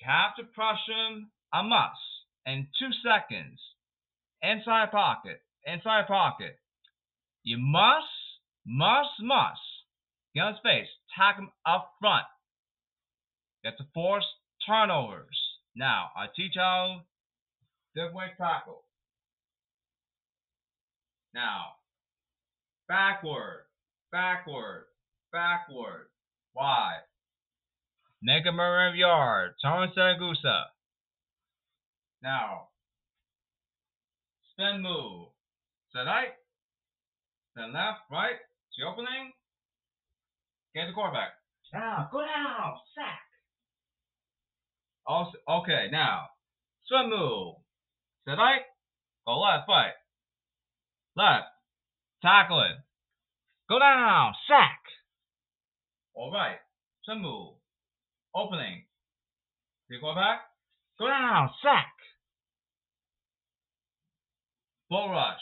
you 0.00 0.06
have 0.06 0.36
to 0.36 0.44
pressure 0.54 0.92
him 1.08 1.30
a 1.52 1.62
must 1.64 1.98
in 2.46 2.68
two 2.78 2.90
seconds. 3.02 3.58
Inside 4.40 4.92
pocket, 4.92 5.40
inside 5.66 6.06
pocket. 6.06 6.58
You 7.42 7.58
must, 7.58 8.06
must, 8.64 9.10
must 9.20 9.60
get 10.34 10.42
on 10.42 10.52
his 10.52 10.62
face, 10.62 10.88
tack 11.18 11.36
him 11.36 11.50
up 11.66 11.90
front. 12.00 12.26
Get 13.64 13.76
to 13.78 13.84
force 13.92 14.26
turnovers. 14.64 15.47
Now, 15.78 16.10
I 16.16 16.26
teach 16.34 16.54
how 16.56 17.02
different 17.94 18.16
way 18.16 18.24
tackle. 18.36 18.82
Now, 21.32 21.76
backward, 22.88 23.66
backward, 24.10 24.86
backward. 25.32 26.08
Why? 26.52 26.94
Make 28.20 28.44
a 28.46 28.50
murder 28.50 28.88
of 28.88 28.96
yard. 28.96 29.52
Turn 29.62 29.92
Saragusa. 29.96 30.64
Now, 32.24 32.70
spin 34.50 34.82
move. 34.82 35.28
Set 35.92 36.06
right, 36.06 36.34
then 37.54 37.72
left, 37.72 38.00
right. 38.10 38.34
See 38.74 38.82
opening. 38.82 39.30
Get 40.74 40.88
the 40.88 40.92
quarterback. 40.92 41.34
Now, 41.72 42.08
go 42.10 42.18
down, 42.18 42.74
sack. 42.96 43.27
Also, 45.08 45.38
okay, 45.48 45.88
now, 45.90 46.26
swim 46.86 47.08
move. 47.08 47.54
Set 48.26 48.36
right, 48.36 48.60
go 49.26 49.40
left, 49.40 49.66
right. 49.66 49.96
Left, 51.16 51.46
tackle 52.20 52.60
it. 52.60 52.76
Go 53.70 53.78
down, 53.78 54.34
sack. 54.46 54.80
All 56.14 56.30
right, 56.30 56.58
swim 57.04 57.22
move. 57.22 57.54
Opening. 58.36 58.84
See 59.88 59.96
back, 60.14 60.40
Go 60.98 61.08
down, 61.08 61.48
sack. 61.62 61.94
Bull 64.90 65.08
rush. 65.10 65.40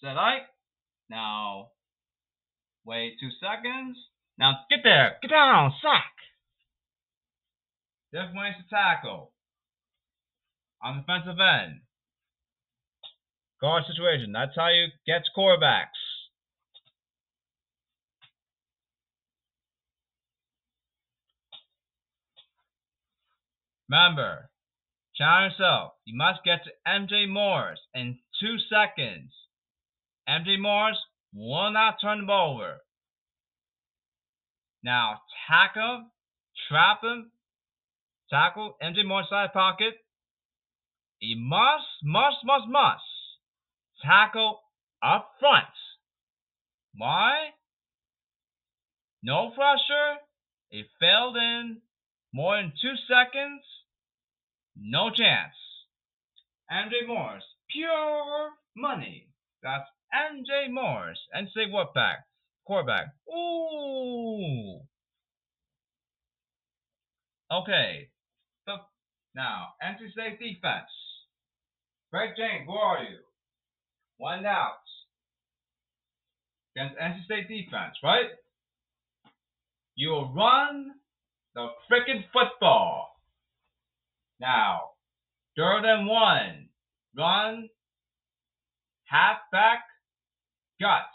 Set 0.00 0.14
right. 0.14 0.42
Now, 1.10 1.68
wait 2.86 3.16
two 3.20 3.28
seconds. 3.40 3.98
Now 4.38 4.60
get 4.70 4.80
there. 4.84 5.16
Get 5.20 5.30
down. 5.30 5.72
Sack. 5.82 6.12
Different 8.12 8.36
ways 8.36 8.54
to 8.58 8.74
tackle. 8.74 9.32
On 10.82 10.96
the 10.96 11.00
defensive 11.02 11.40
end. 11.40 11.80
Guard 13.60 13.84
situation. 13.86 14.32
That's 14.32 14.54
how 14.56 14.68
you 14.68 14.86
get 15.06 15.22
quarterbacks. 15.36 15.98
Remember, 23.90 24.50
challenge 25.16 25.54
yourself. 25.58 25.92
You 26.04 26.16
must 26.16 26.44
get 26.44 26.60
to 26.64 26.70
MJ 26.86 27.28
Morris 27.28 27.80
in 27.94 28.18
two 28.40 28.56
seconds. 28.70 29.32
MJ 30.28 30.60
Morris 30.60 30.98
will 31.34 31.70
not 31.72 31.96
turn 32.00 32.20
the 32.20 32.26
ball 32.26 32.56
over. 32.56 32.78
Now, 34.84 35.22
tackle 35.48 35.96
him, 35.96 36.10
trap 36.68 37.02
him, 37.02 37.30
tackle 38.30 38.76
MJ 38.82 39.06
Morris 39.06 39.28
side 39.30 39.52
pocket. 39.52 39.94
He 41.18 41.34
must, 41.36 41.86
must, 42.04 42.38
must, 42.44 42.68
must 42.68 43.02
tackle 44.04 44.60
up 45.02 45.30
front. 45.40 45.66
Why? 46.96 47.50
No 49.22 49.50
pressure. 49.50 50.18
He 50.70 50.84
failed 51.00 51.36
in 51.36 51.78
more 52.32 52.56
than 52.56 52.72
two 52.80 52.94
seconds. 53.08 53.62
No 54.76 55.10
chance. 55.10 55.54
MJ 56.70 57.06
Morris, 57.06 57.44
pure 57.70 58.50
money. 58.76 59.28
That's 59.62 59.88
MJ 60.14 60.70
Morris. 60.70 61.18
And 61.32 61.48
say 61.54 61.70
what 61.70 61.94
back? 61.94 62.18
Quarterback. 62.64 63.06
Ooh. 63.28 64.80
Okay. 67.50 68.08
Now, 69.38 69.68
NC 69.80 70.10
State 70.10 70.40
defense. 70.40 70.90
Greg 72.12 72.30
James, 72.36 72.66
where 72.66 72.80
are 72.80 73.04
you? 73.04 73.18
One 74.16 74.44
out. 74.44 74.82
Against 76.74 76.98
NC 76.98 77.24
State 77.24 77.48
defense, 77.48 77.94
right? 78.02 78.30
You'll 79.94 80.34
run 80.34 80.90
the 81.54 81.68
frickin' 81.88 82.24
football. 82.32 83.14
Now, 84.40 84.90
third 85.56 85.84
and 85.84 86.08
one. 86.08 86.68
Run. 87.16 87.68
Halfback. 89.04 89.84
Guts. 90.80 91.06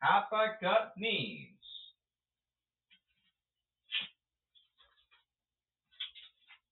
Halfback 0.00 0.60
gut 0.60 0.94
means. 0.98 1.53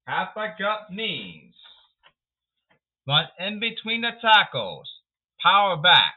Halfback 0.07 0.59
gut 0.59 0.93
means. 0.93 1.55
But 3.07 3.33
in 3.39 3.61
between 3.61 4.03
the 4.03 4.11
tackles. 4.21 4.89
Power 5.43 5.77
back. 5.77 6.15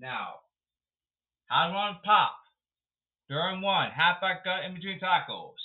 Now, 0.00 0.40
how 1.46 1.68
to 1.68 1.72
run 1.72 1.96
pop. 2.04 2.36
During 3.28 3.60
one, 3.60 3.90
halfback 3.90 4.44
gut 4.44 4.64
in 4.66 4.74
between 4.74 5.00
tackles. 5.00 5.56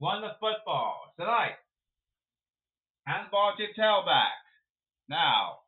Run 0.00 0.22
the 0.22 0.32
football. 0.40 1.12
Tonight. 1.18 1.56
Hand 3.06 3.26
the 3.26 3.30
ball 3.30 3.54
to 3.56 3.80
tailback. 3.80 4.38
Now. 5.08 5.58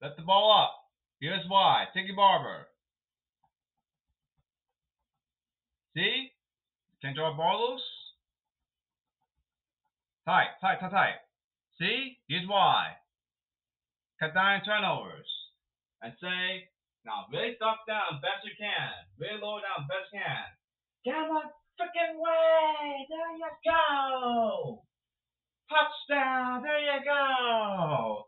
Let 0.00 0.16
the 0.16 0.22
ball 0.22 0.62
up. 0.62 0.74
Here's 1.20 1.44
why. 1.48 1.86
Tiki 1.92 2.12
Barber. 2.14 2.68
See? 5.96 6.30
Can't 7.02 7.14
draw 7.14 7.30
loose. 7.30 7.82
Tight, 10.26 10.48
tight, 10.60 10.80
tight, 10.80 10.90
tight. 10.90 11.14
See? 11.78 12.18
Here's 12.28 12.48
why. 12.48 12.98
Cut 14.18 14.34
down 14.34 14.62
turnovers. 14.64 15.28
And 16.02 16.12
say, 16.20 16.68
now 17.06 17.26
really 17.32 17.56
duck 17.60 17.86
down 17.86 18.20
best 18.20 18.44
you 18.44 18.50
can. 18.58 18.90
Really 19.18 19.40
lower 19.40 19.60
down 19.60 19.86
best 19.86 20.10
you 20.12 20.18
can. 20.18 20.50
Come 21.06 21.36
on, 21.36 21.42
freaking 21.78 22.18
way! 22.18 23.06
There 23.08 23.36
you 23.38 23.50
go! 23.64 24.82
Touchdown! 25.70 26.62
There 26.62 26.80
you 26.80 27.04
go! 27.04 28.26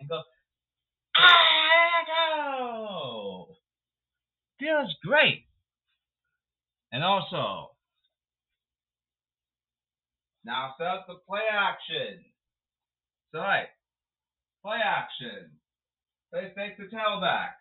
And 0.00 0.08
go, 0.08 0.22
there 1.16 1.86
you 1.86 2.04
go! 2.06 3.46
Feels 4.58 4.94
great. 5.04 5.46
And 6.92 7.04
also, 7.04 7.73
now 10.44 10.74
set 10.78 10.86
up 10.86 11.06
the 11.06 11.14
play 11.26 11.42
action. 11.50 12.24
Right, 13.32 13.68
play 14.64 14.78
action. 14.84 15.50
They 16.32 16.52
take 16.56 16.76
the 16.78 16.84
tailback. 16.84 17.54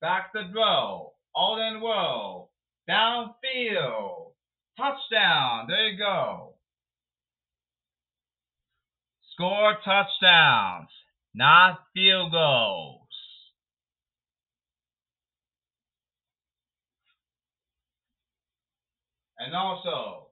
Back 0.00 0.32
to 0.32 0.50
throw. 0.52 1.12
All 1.34 1.60
in 1.60 1.82
row. 1.82 2.48
Downfield. 2.88 4.32
Touchdown. 4.76 5.66
There 5.68 5.88
you 5.88 5.98
go. 5.98 6.54
Score 9.32 9.74
touchdowns, 9.84 10.90
not 11.34 11.78
field 11.94 12.32
goals. 12.32 13.00
And 19.38 19.54
also, 19.54 20.29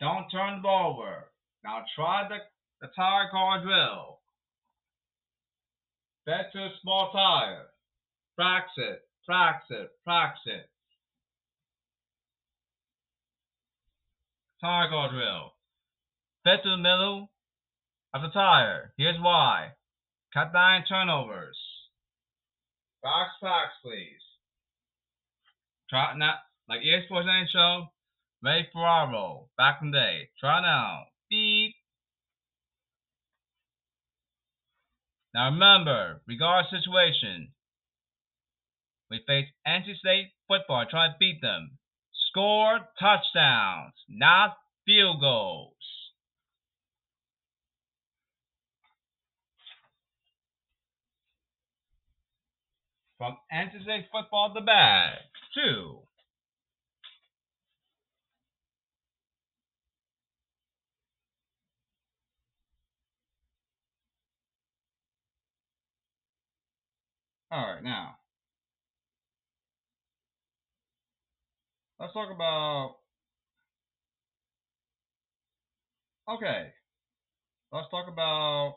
don't 0.00 0.28
turn 0.30 0.56
the 0.56 0.62
ball 0.62 0.94
over. 0.94 1.30
Now 1.64 1.84
try 1.94 2.26
the, 2.28 2.36
the 2.80 2.92
tire 2.96 3.28
car 3.30 3.62
drill. 3.62 4.20
To 6.26 6.58
a 6.58 6.70
small 6.80 7.10
tire. 7.12 7.66
Practice. 8.36 9.02
Practice. 9.26 9.90
Practice. 10.04 10.68
Tire 14.60 14.90
guard 14.90 15.10
drill. 15.10 15.52
Fit 16.44 16.62
to 16.62 16.70
the 16.70 16.76
middle 16.76 17.30
of 18.14 18.22
the 18.22 18.28
tire. 18.28 18.92
Here's 18.96 19.20
why. 19.20 19.72
Cut 20.32 20.52
down 20.52 20.84
turnovers. 20.88 21.58
Box, 23.02 23.30
box, 23.42 23.70
please. 23.82 24.22
Try 25.88 26.16
not 26.16 26.36
like 26.68 26.82
EA 26.82 27.04
Sports 27.06 27.26
NHL, 27.26 27.88
Ray 28.42 28.68
Ferraro, 28.72 29.48
back 29.58 29.80
in 29.82 29.90
the 29.90 29.98
day. 29.98 30.28
Try 30.40 30.62
now. 30.62 31.04
Beep. 31.28 31.74
Now 35.34 35.50
remember, 35.50 36.22
regard 36.26 36.64
situation. 36.70 37.52
We 39.10 39.20
face 39.26 39.46
NC 39.66 40.30
football, 40.48 40.86
try 40.90 41.08
to 41.08 41.14
beat 41.20 41.40
them. 41.42 41.78
Score 42.30 42.78
touchdowns, 42.98 43.94
not 44.08 44.56
field 44.86 45.20
goals. 45.20 45.74
From 53.18 53.36
NC 53.52 54.04
football 54.10 54.52
the 54.54 54.62
bag. 54.62 55.18
Two. 55.54 56.00
All 67.52 67.66
right, 67.74 67.82
now 67.82 68.14
let's 71.98 72.12
talk 72.12 72.30
about. 72.34 72.96
Okay, 76.28 76.68
let's 77.72 77.88
talk 77.90 78.06
about 78.08 78.76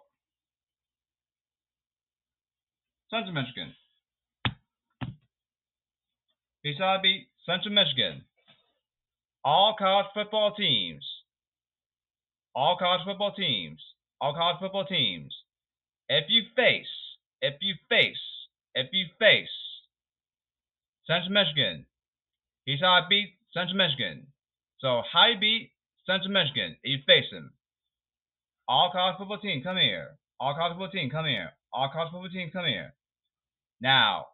Central 3.11 3.33
Michigan. 3.33 3.73
Eastside 6.65 7.03
beat 7.03 7.27
Central 7.45 7.75
Michigan. 7.75 8.23
All 9.43 9.75
college 9.77 10.07
football 10.15 10.55
teams. 10.55 11.05
All 12.55 12.77
college 12.79 13.01
football 13.05 13.33
teams. 13.33 13.79
All 14.19 14.33
college 14.33 14.57
football 14.59 14.85
teams. 14.85 15.33
If 16.09 16.25
you 16.29 16.43
face, 16.55 16.87
if 17.41 17.55
you 17.61 17.75
face, 17.89 18.17
if 18.75 18.87
you 18.91 19.05
face 19.19 19.49
Central 21.05 21.31
Michigan, 21.31 21.85
Eastside 22.67 23.09
beat 23.09 23.35
Central 23.53 23.77
Michigan. 23.77 24.27
So 24.79 25.03
how 25.11 25.27
you 25.27 25.39
beat 25.39 25.71
Central 26.05 26.31
Michigan 26.31 26.75
you 26.83 26.99
face 27.05 27.25
them? 27.31 27.53
All 28.67 28.91
college 28.91 29.17
football 29.17 29.39
team, 29.39 29.61
come 29.63 29.77
here. 29.77 30.17
All 30.39 30.55
college 30.55 30.73
football 30.73 30.89
team, 30.89 31.09
come 31.09 31.25
here. 31.25 31.51
All 31.73 31.89
college 31.91 32.11
football 32.11 32.29
team, 32.29 32.49
come 32.51 32.65
here. 32.65 32.93
Now, 33.81 34.27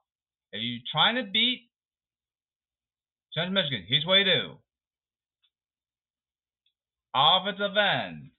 if 0.51 0.61
you 0.61 0.79
trying 0.91 1.15
to 1.15 1.23
beat 1.31 1.69
Central 3.33 3.53
Michigan, 3.53 3.85
here's 3.87 4.05
what 4.05 4.15
you 4.19 4.25
do. 4.25 4.51
Offensive 7.15 7.75
end. 7.75 8.29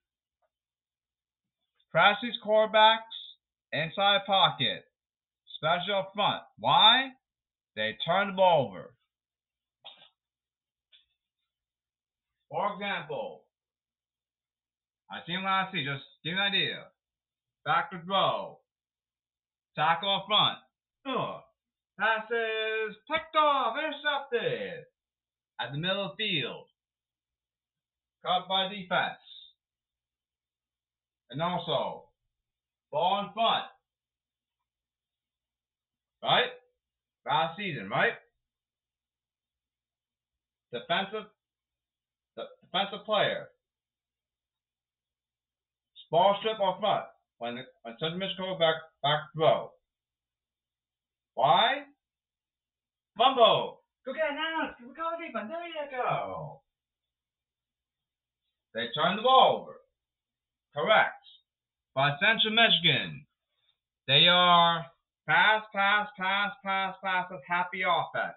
These 2.22 2.38
quarterbacks 2.46 3.00
inside 3.72 4.20
pocket. 4.26 4.84
Special 5.60 6.06
front. 6.14 6.42
Why? 6.58 7.10
They 7.76 7.96
turn 8.06 8.28
the 8.28 8.32
ball 8.32 8.68
over. 8.68 8.94
For 12.48 12.72
example, 12.72 13.42
I 15.10 15.18
seen 15.26 15.44
I 15.44 15.68
see, 15.70 15.84
just 15.84 16.02
give 16.24 16.32
an 16.32 16.38
idea. 16.38 16.86
Backward 17.66 18.06
throw. 18.06 18.58
Tackle 19.76 20.16
up 20.16 20.26
front. 20.26 20.58
Ugh. 21.06 21.42
Passes 21.98 22.96
picked 23.10 23.36
off, 23.36 23.76
intercepted. 23.76 24.84
At 25.60 25.72
the 25.72 25.78
middle 25.78 26.06
of 26.06 26.16
the 26.16 26.24
field. 26.24 26.66
Caught 28.24 28.48
by 28.48 28.68
defense. 28.68 29.20
And 31.30 31.42
also, 31.42 32.08
ball 32.90 33.26
in 33.26 33.32
front. 33.34 33.66
Right? 36.22 36.50
Last 37.26 37.56
season, 37.56 37.88
right? 37.88 38.12
Defensive 40.72 41.26
the 42.36 42.44
defensive 42.62 43.04
player. 43.04 43.48
Ball 46.10 46.36
strip 46.40 46.58
on 46.58 46.80
front 46.80 47.04
when 47.38 47.54
when 47.82 47.94
Central 48.00 48.18
Michigan 48.18 48.58
back 48.58 48.74
back 49.02 49.30
throw. 49.34 49.70
Why? 51.34 51.84
Fumble. 53.16 53.82
Go 54.04 54.12
get 54.12 54.32
it 54.32 54.34
now. 54.34 54.74
We 54.82 54.94
call 54.94 55.12
the 55.18 55.26
defense. 55.26 55.50
There 55.50 55.66
you 55.68 55.90
go. 55.90 56.62
They 58.74 58.86
turn 58.94 59.16
the 59.16 59.22
ball 59.22 59.62
over. 59.62 59.76
Correct. 60.74 61.14
By 61.94 62.10
Central 62.18 62.54
Michigan, 62.54 63.26
they 64.06 64.26
are 64.28 64.86
pass, 65.28 65.62
pass, 65.72 66.08
pass, 66.18 66.52
pass, 66.64 66.94
pass 67.02 67.26
with 67.30 67.40
happy 67.48 67.82
offense. 67.82 68.34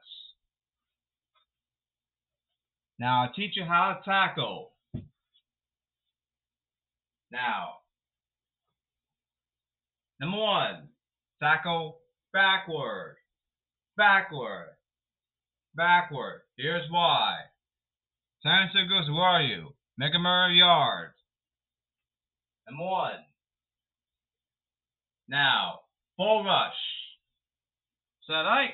Now 2.99 3.23
I'll 3.23 3.33
teach 3.33 3.55
you 3.55 3.65
how 3.65 3.93
to 3.93 4.09
tackle. 4.09 4.71
Now, 7.31 7.77
number 10.19 10.37
one, 10.37 10.89
tackle 11.41 11.97
backward, 12.31 13.15
backward, 13.97 14.75
backward. 15.75 16.41
Here's 16.57 16.89
why. 16.91 17.37
Terrence 18.43 18.73
goes, 18.73 19.09
where 19.09 19.23
are 19.23 19.41
you? 19.41 19.69
Make 19.97 20.13
a 20.15 20.19
mirror 20.19 20.51
yard. 20.51 21.11
Number 22.67 22.83
one. 22.83 23.19
Now, 25.27 25.79
full 26.17 26.43
rush. 26.43 26.73
Set 28.27 28.33
right. 28.33 28.73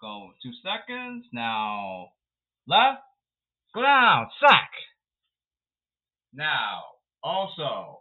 Go 0.00 0.30
two 0.42 0.52
seconds. 0.62 1.26
Now, 1.32 2.12
left. 2.66 3.02
Go 3.74 3.82
down. 3.82 4.28
Sack. 4.40 4.70
Now, 6.32 6.82
also, 7.22 8.00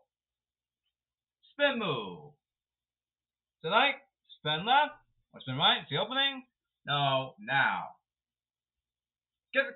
spin 1.51 1.79
move. 1.79 2.31
Tonight, 3.63 3.95
spin 4.39 4.65
left 4.65 4.95
or 5.33 5.41
spin 5.41 5.57
right. 5.57 5.83
See 5.89 5.97
opening? 5.97 6.43
No, 6.85 7.33
now. 7.39 7.95
Get 9.53 9.65
the, 9.65 9.73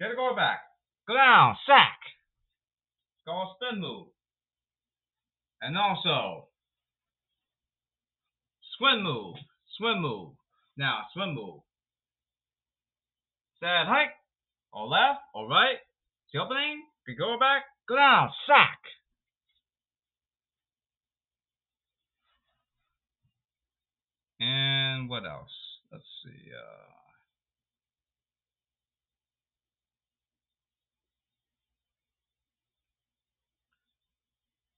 get 0.00 0.10
the 0.10 0.16
goal 0.16 0.34
back. 0.34 0.60
Go 1.06 1.14
down, 1.14 1.56
sack. 1.66 1.98
Go 3.26 3.54
spin 3.56 3.80
move. 3.80 4.08
And 5.60 5.76
also, 5.78 6.48
swim 8.84 9.02
move, 9.02 9.36
swim 9.78 10.02
move. 10.02 10.32
Now, 10.76 11.02
swim 11.14 11.34
move. 11.34 11.60
Set 13.60 13.86
hike, 13.86 14.10
or 14.72 14.86
left, 14.86 15.20
or 15.34 15.48
right. 15.48 15.76
See 16.30 16.38
opening? 16.38 16.82
Can 17.06 17.16
go 17.18 17.38
back. 17.38 17.62
Go 17.88 17.96
down, 17.96 18.30
sack. 18.46 18.78
And 24.40 25.08
what 25.08 25.24
else? 25.24 25.48
Let's 25.90 26.04
see. 26.24 26.50
Uh, 26.50 26.92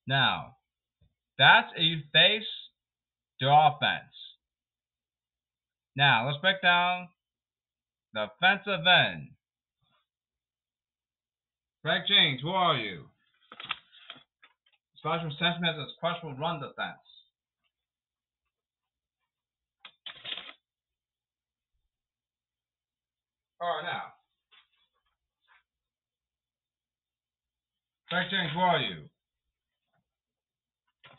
now, 0.07 0.57
that's 1.39 1.73
a 1.77 2.03
face 2.13 2.45
to 3.41 3.47
offense. 3.47 4.15
Now, 5.97 6.27
let's 6.27 6.39
break 6.41 6.61
down 6.63 7.09
the 8.13 8.29
offensive 8.29 8.87
end. 8.87 9.29
Greg 11.85 12.03
James, 12.09 12.41
who 12.43 12.51
are 12.51 12.77
you? 12.77 13.05
Special 14.99 15.31
sentiment 15.39 15.77
as 15.79 15.87
special 15.97 16.35
run 16.35 16.61
defense. 16.61 16.99
All 23.61 23.69
right, 23.69 23.85
now. 23.85 24.03
Greg 28.11 28.27
James, 28.31 28.51
who 28.53 28.61
are 28.61 28.81
you? 28.81 29.09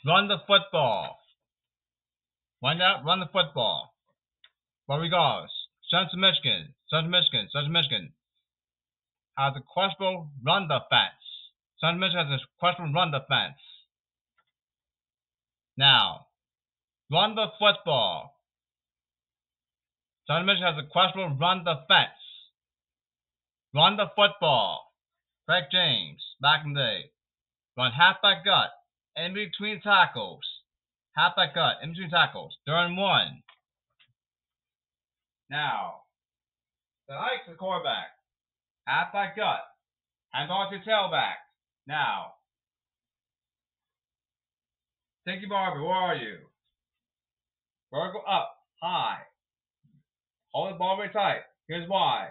Run 0.05 0.27
the 0.27 0.37
football. 0.47 1.16
Run 2.63 2.79
not 2.79 3.05
run 3.05 3.19
the 3.19 3.27
football. 3.31 3.93
Regardless, 4.89 5.51
Central 5.89 6.19
Michigan, 6.19 6.73
Central 6.89 7.11
Michigan, 7.11 7.47
Central 7.51 7.71
Michigan 7.71 8.13
has 9.37 9.53
a 9.55 9.61
questionable 9.61 10.31
run 10.45 10.67
defense. 10.67 11.21
Central 11.79 11.99
Michigan 11.99 12.27
has 12.27 12.41
a 12.41 12.59
questionable 12.59 12.93
run 12.93 13.11
defense. 13.11 13.59
Now, 15.77 16.27
run 17.11 17.35
the 17.35 17.47
football. 17.59 18.33
Central 20.25 20.45
Michigan 20.45 20.73
has 20.73 20.83
a 20.83 20.87
questionable 20.91 21.37
run 21.37 21.63
defense. 21.63 22.17
Run 23.75 23.97
the 23.97 24.07
football. 24.15 24.93
Craig 25.47 25.65
James, 25.71 26.23
back 26.41 26.65
in 26.65 26.73
the 26.73 26.79
day. 26.79 27.11
Run 27.77 27.91
half 27.91 28.21
back 28.23 28.43
gut, 28.43 28.71
in 29.15 29.35
between 29.35 29.79
tackles. 29.81 30.43
Half 31.17 31.35
back 31.35 31.55
gut, 31.55 31.77
in 31.81 31.91
between 31.91 32.11
tackles. 32.11 32.55
During 32.65 32.95
one. 32.95 33.41
Now, 35.49 36.01
the 37.07 37.15
Ike's 37.15 37.49
the 37.49 37.55
quarterback. 37.55 38.07
Half 38.85 39.13
back 39.13 39.35
gut. 39.35 39.61
Hand 40.33 40.51
off 40.51 40.71
to 40.71 40.79
tailback. 40.89 41.35
Now, 41.87 42.33
Thank 45.27 45.41
you, 45.41 45.49
Barbie. 45.49 45.81
Where 45.83 45.91
are 45.91 46.15
you? 46.15 46.37
Vertical 47.91 48.23
up, 48.25 48.55
high. 48.81 49.19
Hold 50.53 50.73
the 50.73 50.77
ball 50.79 50.95
very 50.95 51.11
tight. 51.11 51.41
Here's 51.67 51.89
why. 51.89 52.29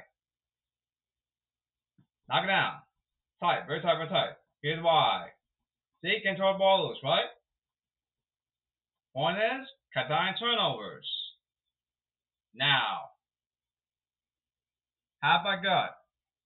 Knock 2.30 2.44
it 2.44 2.46
down. 2.46 2.72
Tight, 3.42 3.66
very 3.66 3.82
tight, 3.82 3.96
very 3.98 4.08
tight. 4.08 4.32
Here's 4.62 4.82
why. 4.82 5.28
See, 6.02 6.20
control 6.24 6.56
ball 6.56 6.88
loose, 6.88 6.96
right? 7.04 7.28
Is, 9.16 9.66
cut 9.94 10.10
down 10.10 10.34
turnovers. 10.38 11.08
Now, 12.54 13.16
gut. 15.62 15.96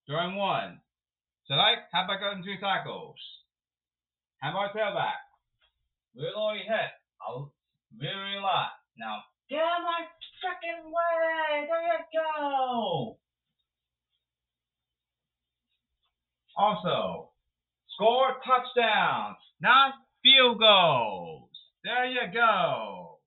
During 0.07 0.37
one. 0.37 0.81
By 2.07 2.15
gut 2.15 2.37
in 2.37 2.45
two. 2.45 2.55
Hand 4.39 4.55
by 4.55 4.69
tailback. 4.69 5.19
Low 6.15 6.53
your 6.53 6.65
head. 6.65 6.91
I'll 7.21 7.53
very 7.99 8.39
a 8.39 8.41
lot. 8.41 8.71
Now, 8.97 9.19
get 9.49 9.59
out 9.59 9.83
my 9.83 10.07
freaking 10.39 10.87
way! 10.87 11.67
There 11.67 11.83
you 11.83 11.99
go! 12.15 13.19
Also, 16.57 17.31
score 17.95 18.37
touchdowns, 18.47 19.39
not 19.61 19.95
field 20.23 20.61
goals. 20.61 21.10
Go. 22.33 23.19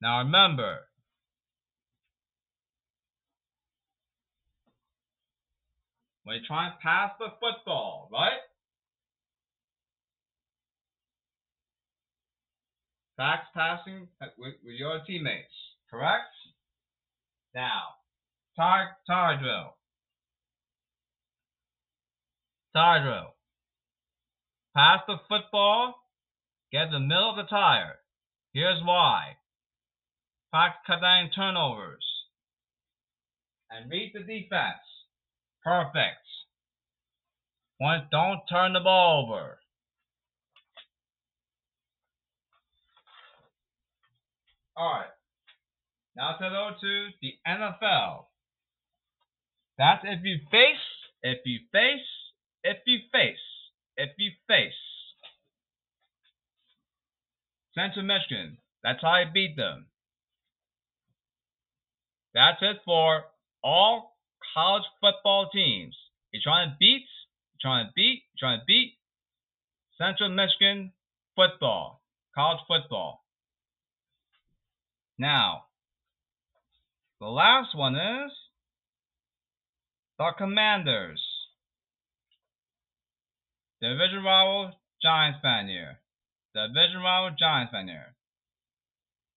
Now 0.00 0.18
remember, 0.18 0.80
when 6.24 6.36
you 6.36 6.42
try 6.46 6.66
and 6.66 6.74
pass 6.82 7.12
the 7.20 7.26
football, 7.40 8.08
right? 8.12 8.40
Facts 13.16 13.46
passing 13.54 14.08
with, 14.38 14.54
with 14.64 14.74
your 14.74 15.00
teammates, 15.06 15.52
correct? 15.88 16.24
Now, 17.54 17.82
tire, 18.56 18.96
tire 19.06 19.38
drill. 19.38 19.76
Tire 22.74 23.02
drill. 23.02 23.34
Pass 24.74 25.00
the 25.06 25.16
football, 25.28 25.94
get 26.70 26.90
the 26.90 27.00
middle 27.00 27.30
of 27.30 27.36
the 27.36 27.48
tire. 27.50 27.96
Here's 28.54 28.82
why. 28.84 29.36
Practice 30.50 30.80
cut 30.86 31.00
down 31.00 31.30
turnovers. 31.34 32.04
And 33.70 33.90
read 33.90 34.12
the 34.14 34.20
defense. 34.20 34.84
Perfect. 35.64 36.18
One, 37.78 38.06
don't 38.10 38.40
turn 38.48 38.74
the 38.74 38.80
ball 38.80 39.26
over. 39.26 39.58
All 44.76 44.92
right. 44.92 45.06
Now 46.16 46.36
go 46.38 46.70
to 46.80 47.08
the 47.20 47.32
NFL. 47.48 48.24
That's 49.78 50.02
if 50.04 50.24
you 50.24 50.38
face, 50.50 50.76
if 51.22 51.38
you 51.44 51.60
face, 51.72 52.00
if 52.64 52.78
you 52.86 52.98
face, 53.12 53.36
if 53.96 54.10
you 54.18 54.30
face. 54.48 54.72
Central 57.74 58.04
Michigan. 58.04 58.58
That's 58.82 59.00
how 59.00 59.18
you 59.18 59.26
beat 59.32 59.56
them. 59.56 59.86
That's 62.34 62.58
it 62.62 62.78
for 62.84 63.24
all 63.62 64.16
college 64.54 64.82
football 65.00 65.48
teams. 65.52 65.96
You're 66.32 66.42
trying 66.42 66.70
to 66.70 66.76
beat, 66.78 67.06
trying 67.60 67.86
to 67.86 67.92
beat, 67.94 68.24
trying 68.38 68.60
to 68.60 68.64
beat 68.66 68.94
Central 69.98 70.30
Michigan 70.30 70.92
football, 71.36 72.02
college 72.34 72.60
football. 72.66 73.24
Now, 75.18 75.64
the 77.20 77.26
last 77.26 77.76
one 77.76 77.94
is 77.94 78.32
the 80.18 80.32
Commanders. 80.36 81.20
Division 83.82 84.22
rival 84.22 84.70
Giants 85.02 85.40
fan 85.42 85.66
here. 85.66 85.98
Division 86.54 87.02
rival 87.02 87.34
Giants 87.36 87.72
fan 87.72 87.88
here. 87.88 88.14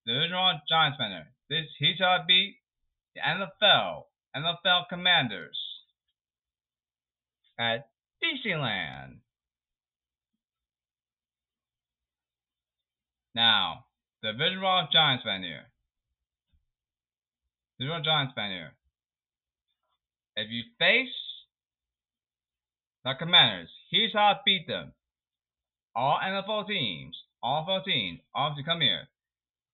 Division 0.06 0.34
rival 0.34 0.62
Giants 0.70 0.98
fan 1.00 1.10
here. 1.10 1.28
This 1.50 1.66
he 1.80 1.96
shall 1.98 2.24
beat 2.28 2.58
the 3.16 3.22
NFL 3.22 4.04
NFL 4.36 4.88
Commanders 4.90 5.58
at 7.58 7.90
Disneyland. 8.22 9.18
Now, 13.34 13.86
the 14.22 14.32
visual 14.34 14.88
Giants 14.92 15.24
fan 15.24 15.42
here. 15.42 15.72
Visual 17.80 18.02
Giants 18.04 18.34
fan 18.36 18.52
here. 18.52 18.74
If 20.38 20.52
you 20.52 20.64
face 20.78 21.16
the 23.04 23.14
Commanders, 23.18 23.70
here's 23.96 24.14
how 24.14 24.34
to 24.34 24.40
beat 24.46 24.68
them. 24.68 24.92
All 25.96 26.20
NFL 26.22 26.68
teams, 26.68 27.16
all 27.42 27.66
NFL 27.66 27.86
teams, 27.86 28.20
all 28.34 28.54
to 28.56 28.64
come 28.64 28.82
here 28.82 29.08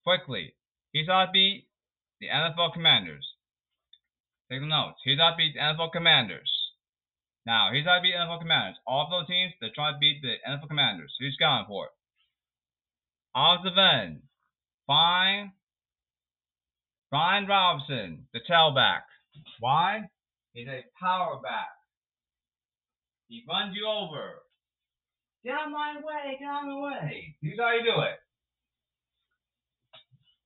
quickly. 0.03 0.53
Here's 0.93 1.07
how 1.07 1.25
to 1.25 1.31
beat 1.31 1.65
the 2.19 2.27
NFL 2.27 2.73
Commanders. 2.73 3.25
Take 4.51 4.61
notes. 4.61 4.99
Here's 5.03 5.19
how 5.19 5.31
to 5.31 5.37
beat 5.37 5.53
the 5.55 5.61
NFL 5.61 5.91
Commanders. 5.91 6.51
Now, 7.45 7.69
here's 7.71 7.85
how 7.85 7.95
to 7.95 8.01
beat 8.01 8.13
NFL 8.13 8.41
Commanders. 8.41 8.77
All 8.85 9.05
of 9.05 9.11
those 9.11 9.27
teams, 9.27 9.53
they're 9.59 9.73
trying 9.73 9.95
to 9.95 9.99
beat 9.99 10.21
the 10.21 10.35
NFL 10.47 10.67
Commanders. 10.67 11.13
Who's 11.19 11.37
going 11.39 11.65
for 11.67 11.85
it? 11.85 11.91
Offensive 13.35 13.77
end. 13.77 14.21
Fine. 14.85 15.53
Brian 17.09 17.47
Robinson, 17.47 18.27
the 18.33 18.39
tailback. 18.49 19.01
Why? 19.59 20.01
He's 20.53 20.67
a 20.67 20.83
power 20.99 21.39
back. 21.41 21.69
He 23.31 23.45
runs 23.47 23.73
you 23.73 23.87
over. 23.87 24.43
Get 25.45 25.55
out 25.55 25.67
of 25.67 25.71
my 25.71 25.95
way, 26.03 26.35
get 26.37 26.45
out 26.45 26.63
of 26.63 26.75
my 26.75 26.81
way. 26.83 27.35
Here's 27.41 27.57
how 27.57 27.71
you 27.71 27.83
do 27.87 28.01
it. 28.03 28.19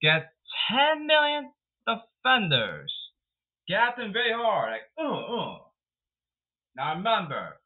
Get 0.00 0.30
10 0.70 1.04
million 1.04 1.50
defenders. 1.82 2.94
Get 3.66 3.98
them 3.98 4.12
very 4.12 4.32
hard, 4.32 4.70
like, 4.70 4.86
uh, 4.96 5.02
uh. 5.02 5.58
Now 6.76 6.94
remember, 6.94 7.58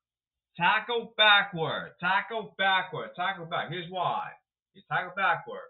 tackle 0.57 1.13
backward, 1.19 1.93
tackle 2.01 2.55
backward, 2.57 3.11
tackle 3.15 3.45
back. 3.45 3.69
Here's 3.69 3.91
why. 3.91 4.31
You 4.73 4.81
tackle 4.91 5.13
backward. 5.15 5.69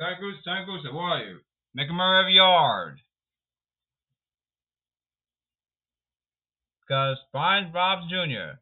Tony 0.00 0.14
Goose, 0.20 0.38
Tony 0.44 0.64
Goose, 0.66 0.86
where 0.92 1.02
are 1.02 1.24
you? 1.24 1.38
Make 1.74 1.88
him 1.88 1.96
move 1.96 2.14
every 2.14 2.36
yard. 2.36 3.00
Because 6.92 7.16
Brian 7.32 7.72
Robs 7.72 8.04
Jr. 8.10 8.60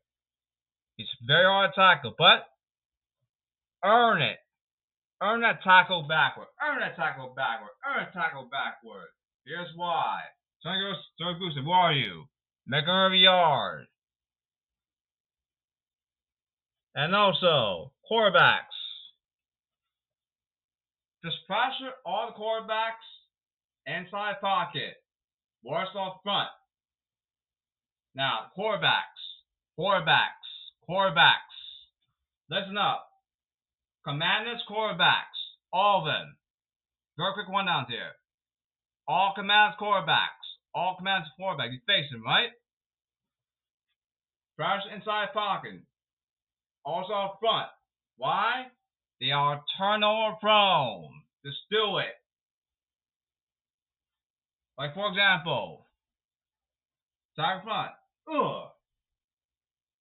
He's 0.94 1.10
very 1.26 1.46
hard 1.46 1.72
to 1.74 1.80
tackle, 1.80 2.14
but 2.16 2.46
earn 3.84 4.22
it. 4.22 4.38
Earn 5.20 5.40
that 5.40 5.64
tackle 5.64 6.06
backward. 6.08 6.46
Earn 6.62 6.78
that 6.78 6.94
tackle 6.94 7.34
backward. 7.34 7.74
Earn 7.84 8.04
that 8.04 8.12
tackle 8.12 8.48
backward. 8.48 9.08
Here's 9.44 9.74
why. 9.74 10.20
Tony 10.62 10.78
Goose, 11.18 11.56
where 11.66 11.76
are 11.76 11.92
you? 11.92 12.26
Make 12.68 12.84
every 12.84 13.18
yard. 13.18 13.86
And 16.94 17.12
also, 17.16 17.90
quarterbacks. 18.08 18.78
Just 21.24 21.38
pressure 21.48 21.94
all 22.06 22.28
the 22.28 22.40
quarterbacks 22.40 23.10
inside 23.88 24.40
pocket. 24.40 25.02
Warsaw 25.64 26.20
front. 26.22 26.50
Now, 28.14 28.50
quarterbacks, 28.58 29.22
quarterbacks, 29.78 30.50
quarterbacks. 30.88 31.56
Listen 32.50 32.76
up. 32.76 33.06
Commanders 34.04 34.62
quarterbacks, 34.68 35.38
all 35.72 36.00
of 36.00 36.06
them. 36.06 36.36
Very 37.16 37.34
quick 37.34 37.48
one 37.48 37.66
down 37.66 37.86
here. 37.88 38.12
All 39.06 39.32
commanders 39.36 39.76
quarterbacks, 39.80 40.46
all 40.74 40.96
commanders 40.96 41.30
quarterbacks. 41.38 41.72
You 41.72 41.80
face 41.86 42.10
them, 42.10 42.22
right? 42.24 42.50
First 44.56 44.86
inside 44.94 45.32
pocket. 45.32 45.80
Also 46.84 47.12
up 47.12 47.38
front. 47.40 47.68
Why? 48.16 48.66
They 49.20 49.30
are 49.30 49.62
turnover 49.78 50.36
prone. 50.40 51.10
Just 51.44 51.58
do 51.70 51.98
it. 51.98 52.14
Like 54.78 54.94
for 54.94 55.08
example, 55.08 55.86
side 57.36 57.62
front. 57.62 57.92
Ugh. 58.30 58.70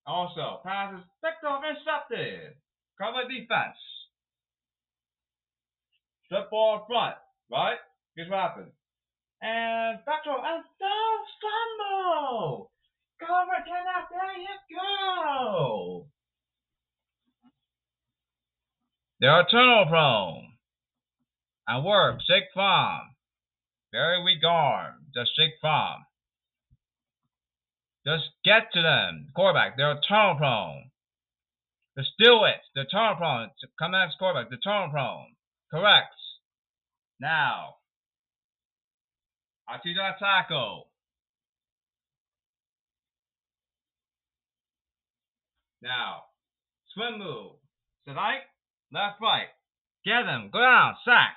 Also, 0.05 0.61
passes 0.63 1.05
off 1.45 1.63
intercepted. 1.63 2.55
Cover 2.97 3.27
defense. 3.29 3.77
Strip 6.25 6.49
ball 6.49 6.85
front, 6.87 7.15
right? 7.51 7.77
Here's 8.15 8.29
what 8.29 8.39
happened. 8.39 8.71
And 9.41 9.99
to 10.05 10.29
and 10.29 10.63
don't 10.79 11.27
fumble. 11.41 12.71
Cover 13.19 13.63
cannot. 13.65 14.09
There 14.11 14.37
you 14.37 14.55
go. 14.75 16.07
They 19.21 19.27
are 19.27 19.47
turnover 19.49 19.89
prone. 19.89 20.53
And 21.67 21.85
work, 21.85 22.19
shake 22.27 22.45
farm. 22.53 23.15
Very 23.91 24.23
weak 24.23 24.43
arm. 24.43 25.05
Just 25.13 25.31
shake 25.35 25.53
farm. 25.61 26.03
Just 28.09 28.29
get 28.43 28.73
to 28.73 28.81
them. 28.81 29.27
Quarterback, 29.35 29.77
they're 29.77 29.99
turnover 30.07 30.39
prone. 30.39 30.89
Just 31.95 32.09
do 32.17 32.43
it. 32.45 32.61
They're 32.73 32.89
turnover 32.89 33.17
prone. 33.17 33.49
Come 33.77 33.91
next 33.91 34.17
quarterback, 34.17 34.49
they're 34.49 34.57
turnover 34.63 34.93
prone. 34.93 35.35
Correct. 35.69 36.15
Now, 37.19 37.75
you 39.85 39.93
tackle. 40.19 40.87
Now, 45.83 46.23
swim 46.93 47.19
move. 47.19 47.51
So 48.05 48.13
like 48.13 48.41
left, 48.91 49.21
right. 49.21 49.47
Get 50.03 50.23
them, 50.25 50.49
go 50.51 50.59
down, 50.59 50.95
sack. 51.05 51.35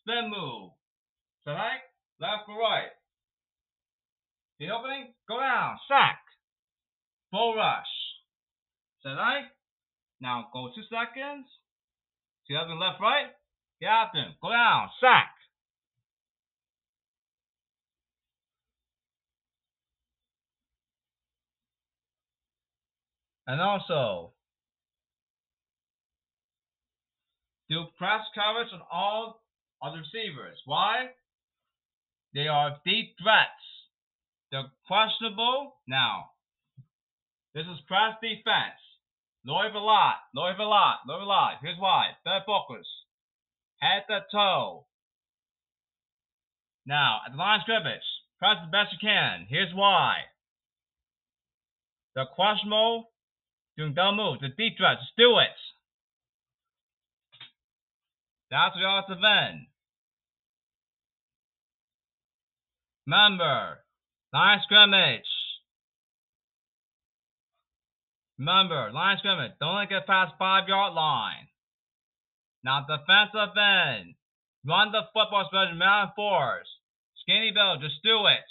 Spin 0.00 0.30
move. 0.30 0.70
Select, 1.44 1.84
left 2.20 2.48
right. 2.48 2.90
The 4.60 4.70
opening, 4.70 5.12
go 5.28 5.40
down, 5.40 5.78
sack. 5.88 6.20
Bull 7.32 7.54
rush. 7.56 7.86
Select. 9.02 9.50
Now 10.20 10.48
go 10.52 10.68
two 10.74 10.82
seconds. 10.82 11.46
See 12.46 12.54
up 12.54 12.68
left, 12.68 13.00
right. 13.00 13.26
Them, 13.80 14.34
go 14.40 14.50
down, 14.50 14.90
sack. 15.00 15.34
And 23.46 23.60
also, 23.60 24.32
do 27.68 27.84
press 27.98 28.20
coverage 28.34 28.72
on 28.72 28.82
all 28.90 29.42
other 29.82 29.98
receivers. 29.98 30.58
Why? 30.64 31.08
They 32.34 32.46
are 32.46 32.76
deep 32.86 33.16
threats. 33.20 33.81
They're 34.52 34.70
questionable. 34.86 35.76
Now, 35.88 36.30
this 37.54 37.64
is 37.64 37.80
press 37.88 38.14
defense. 38.22 38.78
Lower 39.44 39.66
a 39.66 39.78
lot, 39.78 40.16
lower 40.34 40.52
a 40.52 40.64
lot. 40.64 41.58
Here's 41.62 41.78
why. 41.78 42.10
Third 42.24 42.42
focus. 42.46 42.86
Head 43.80 44.04
to 44.08 44.20
toe. 44.30 44.86
Now, 46.86 47.22
at 47.26 47.32
the 47.32 47.38
line 47.38 47.60
of 47.60 47.62
scrimmage, 47.62 48.06
press 48.38 48.56
the 48.62 48.70
best 48.70 48.92
you 48.92 48.98
can. 49.00 49.46
Here's 49.48 49.74
why. 49.74 50.16
The 52.14 52.24
questionable, 52.36 53.10
doing 53.78 53.94
dumb 53.94 54.16
moves, 54.16 54.40
the 54.42 54.48
deep 54.48 54.76
threats, 54.76 55.00
just 55.00 55.16
do 55.16 55.38
it. 55.38 55.56
That's 58.50 58.74
the 58.74 58.86
offensive 58.86 59.24
end. 59.24 59.66
Remember, 63.06 63.81
line 64.32 64.60
scrimmage. 64.64 65.28
Remember, 68.38 68.90
line 68.92 69.18
scrimmage. 69.18 69.52
Don't 69.60 69.76
let 69.76 69.84
it 69.84 69.90
get 69.90 70.06
past 70.06 70.32
five 70.38 70.68
yard 70.68 70.94
line. 70.94 71.48
Now 72.64 72.86
defensive 72.86 73.56
end. 73.56 74.14
Run 74.66 74.92
the 74.92 75.02
football 75.12 75.48
special 75.50 75.76
mountain 75.76 76.12
force. 76.14 76.68
Skinny 77.22 77.52
Bill, 77.52 77.78
just 77.80 78.02
do 78.02 78.26
it. 78.26 78.46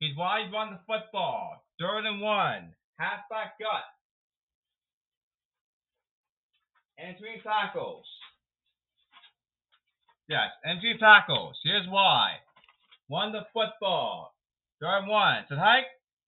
He's 0.00 0.16
wide 0.16 0.52
run 0.52 0.72
the 0.72 0.80
football. 0.86 1.64
Third 1.80 2.06
and 2.06 2.20
one. 2.20 2.74
Half 2.98 3.28
back 3.30 3.58
gut. 3.58 3.84
And 6.98 7.16
three 7.18 7.40
tackles. 7.42 8.06
Yes, 10.28 10.50
empty 10.64 10.94
tackles. 10.98 11.56
Here's 11.64 11.86
why. 11.88 12.36
Won 13.08 13.32
the 13.32 13.46
football. 13.52 14.34
Third 14.80 15.06
one. 15.06 15.44
Said 15.48 15.58
hike. 15.58 15.86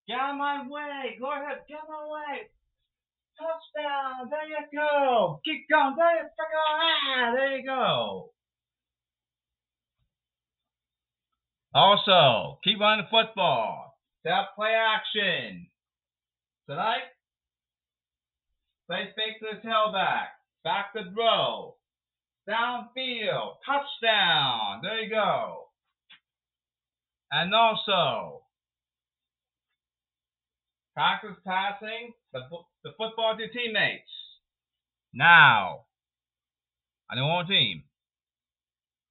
Get 0.09 0.19
out 0.19 0.33
of 0.33 0.37
my 0.37 0.67
way. 0.69 1.17
Go 1.21 1.31
ahead. 1.31 1.63
Get 1.69 1.79
out 1.79 1.85
of 1.85 1.89
my 1.89 2.07
way. 2.09 2.49
Touchdown. 3.39 4.31
There 4.31 4.49
you 4.49 4.65
go. 4.73 5.41
Keep 5.45 5.69
going. 5.71 5.95
There 5.97 6.17
you 6.17 6.23
go. 6.23 6.63
Ah, 6.69 7.33
there 7.35 7.57
you 7.59 7.67
go. 7.67 8.31
Also, 11.73 12.59
keep 12.65 12.81
running 12.81 13.05
the 13.05 13.11
football. 13.11 13.97
Set 14.23 14.55
play 14.57 14.75
action. 14.75 15.69
Tonight, 16.69 17.09
play 18.87 19.09
fake 19.17 19.41
to 19.41 19.57
the 19.57 19.69
tailback. 19.69 20.27
Back 20.63 20.93
to 20.93 21.03
throw 21.15 21.77
downfield, 22.49 23.55
touchdown. 23.65 24.81
There 24.83 25.01
you 25.01 25.11
go. 25.11 25.70
And 27.33 27.55
also, 27.55 28.43
practice 30.95 31.37
passing 31.47 32.13
the, 32.33 32.41
the 32.83 32.91
football 32.99 33.37
to 33.37 33.49
teammates. 33.49 34.11
Now, 35.15 35.85
I 37.11 37.17
know 37.17 37.27
one 37.27 37.47
team. 37.47 37.85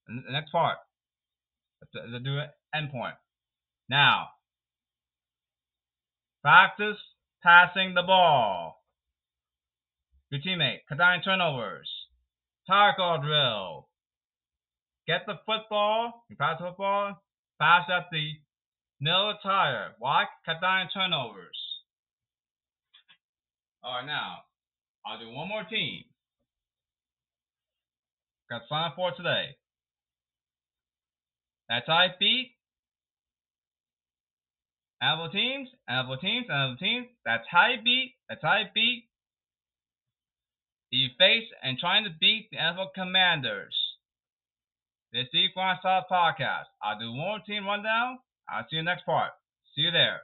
The 0.08 0.32
next 0.32 0.52
part, 0.52 0.78
let's 1.82 2.24
do 2.24 2.40
it 2.40 2.50
endpoint. 2.76 3.14
Now, 3.90 4.28
practice 6.42 6.98
passing 7.44 7.94
the 7.94 8.04
ball. 8.04 8.84
Your 10.32 10.42
teammate, 10.42 10.80
down 10.98 11.22
turnovers. 11.22 11.90
Tackle 12.68 13.22
drill. 13.24 13.88
Get 15.08 15.22
the 15.26 15.40
football, 15.46 16.26
you 16.30 16.36
pass 16.36 16.60
the 16.60 16.68
football, 16.68 17.22
pass 17.60 17.86
at 17.90 18.08
the 18.12 18.32
middle 19.00 19.36
tire. 19.44 19.92
Why? 20.00 20.26
Cut 20.46 20.62
down 20.62 20.90
turnovers. 20.94 21.58
Alright, 23.84 24.06
now, 24.06 24.40
I'll 25.06 25.20
do 25.20 25.30
one 25.30 25.48
more 25.48 25.64
team. 25.70 26.04
Got 28.50 28.62
sign 28.68 28.92
for 28.96 29.12
today. 29.16 29.56
That's 31.70 31.88
I 31.88 32.08
beat. 32.20 32.56
Apple 35.02 35.30
teams, 35.30 35.70
Apple 35.88 36.18
teams, 36.18 36.48
Apple 36.52 36.78
teams. 36.78 37.08
That's 37.26 37.48
high 37.50 37.76
beat. 37.84 38.16
That's 38.28 38.42
high 38.42 38.70
beat 38.74 39.10
you 40.92 41.10
face 41.18 41.48
and 41.62 41.78
trying 41.78 42.04
to 42.04 42.10
beat 42.20 42.50
the 42.52 42.58
NFL 42.58 42.94
Commanders. 42.96 43.76
This 45.12 45.26
is 45.34 45.50
the 45.56 45.76
Style 45.80 46.06
Podcast. 46.06 46.70
I'll 46.84 47.00
do 47.00 47.12
one 47.12 47.42
team 47.48 47.66
rundown. 47.66 48.20
I'll 48.48 48.66
see 48.70 48.76
you 48.78 48.84
next 48.84 49.08
part. 49.08 49.32
See 49.74 49.82
you 49.82 49.90
there. 49.92 50.22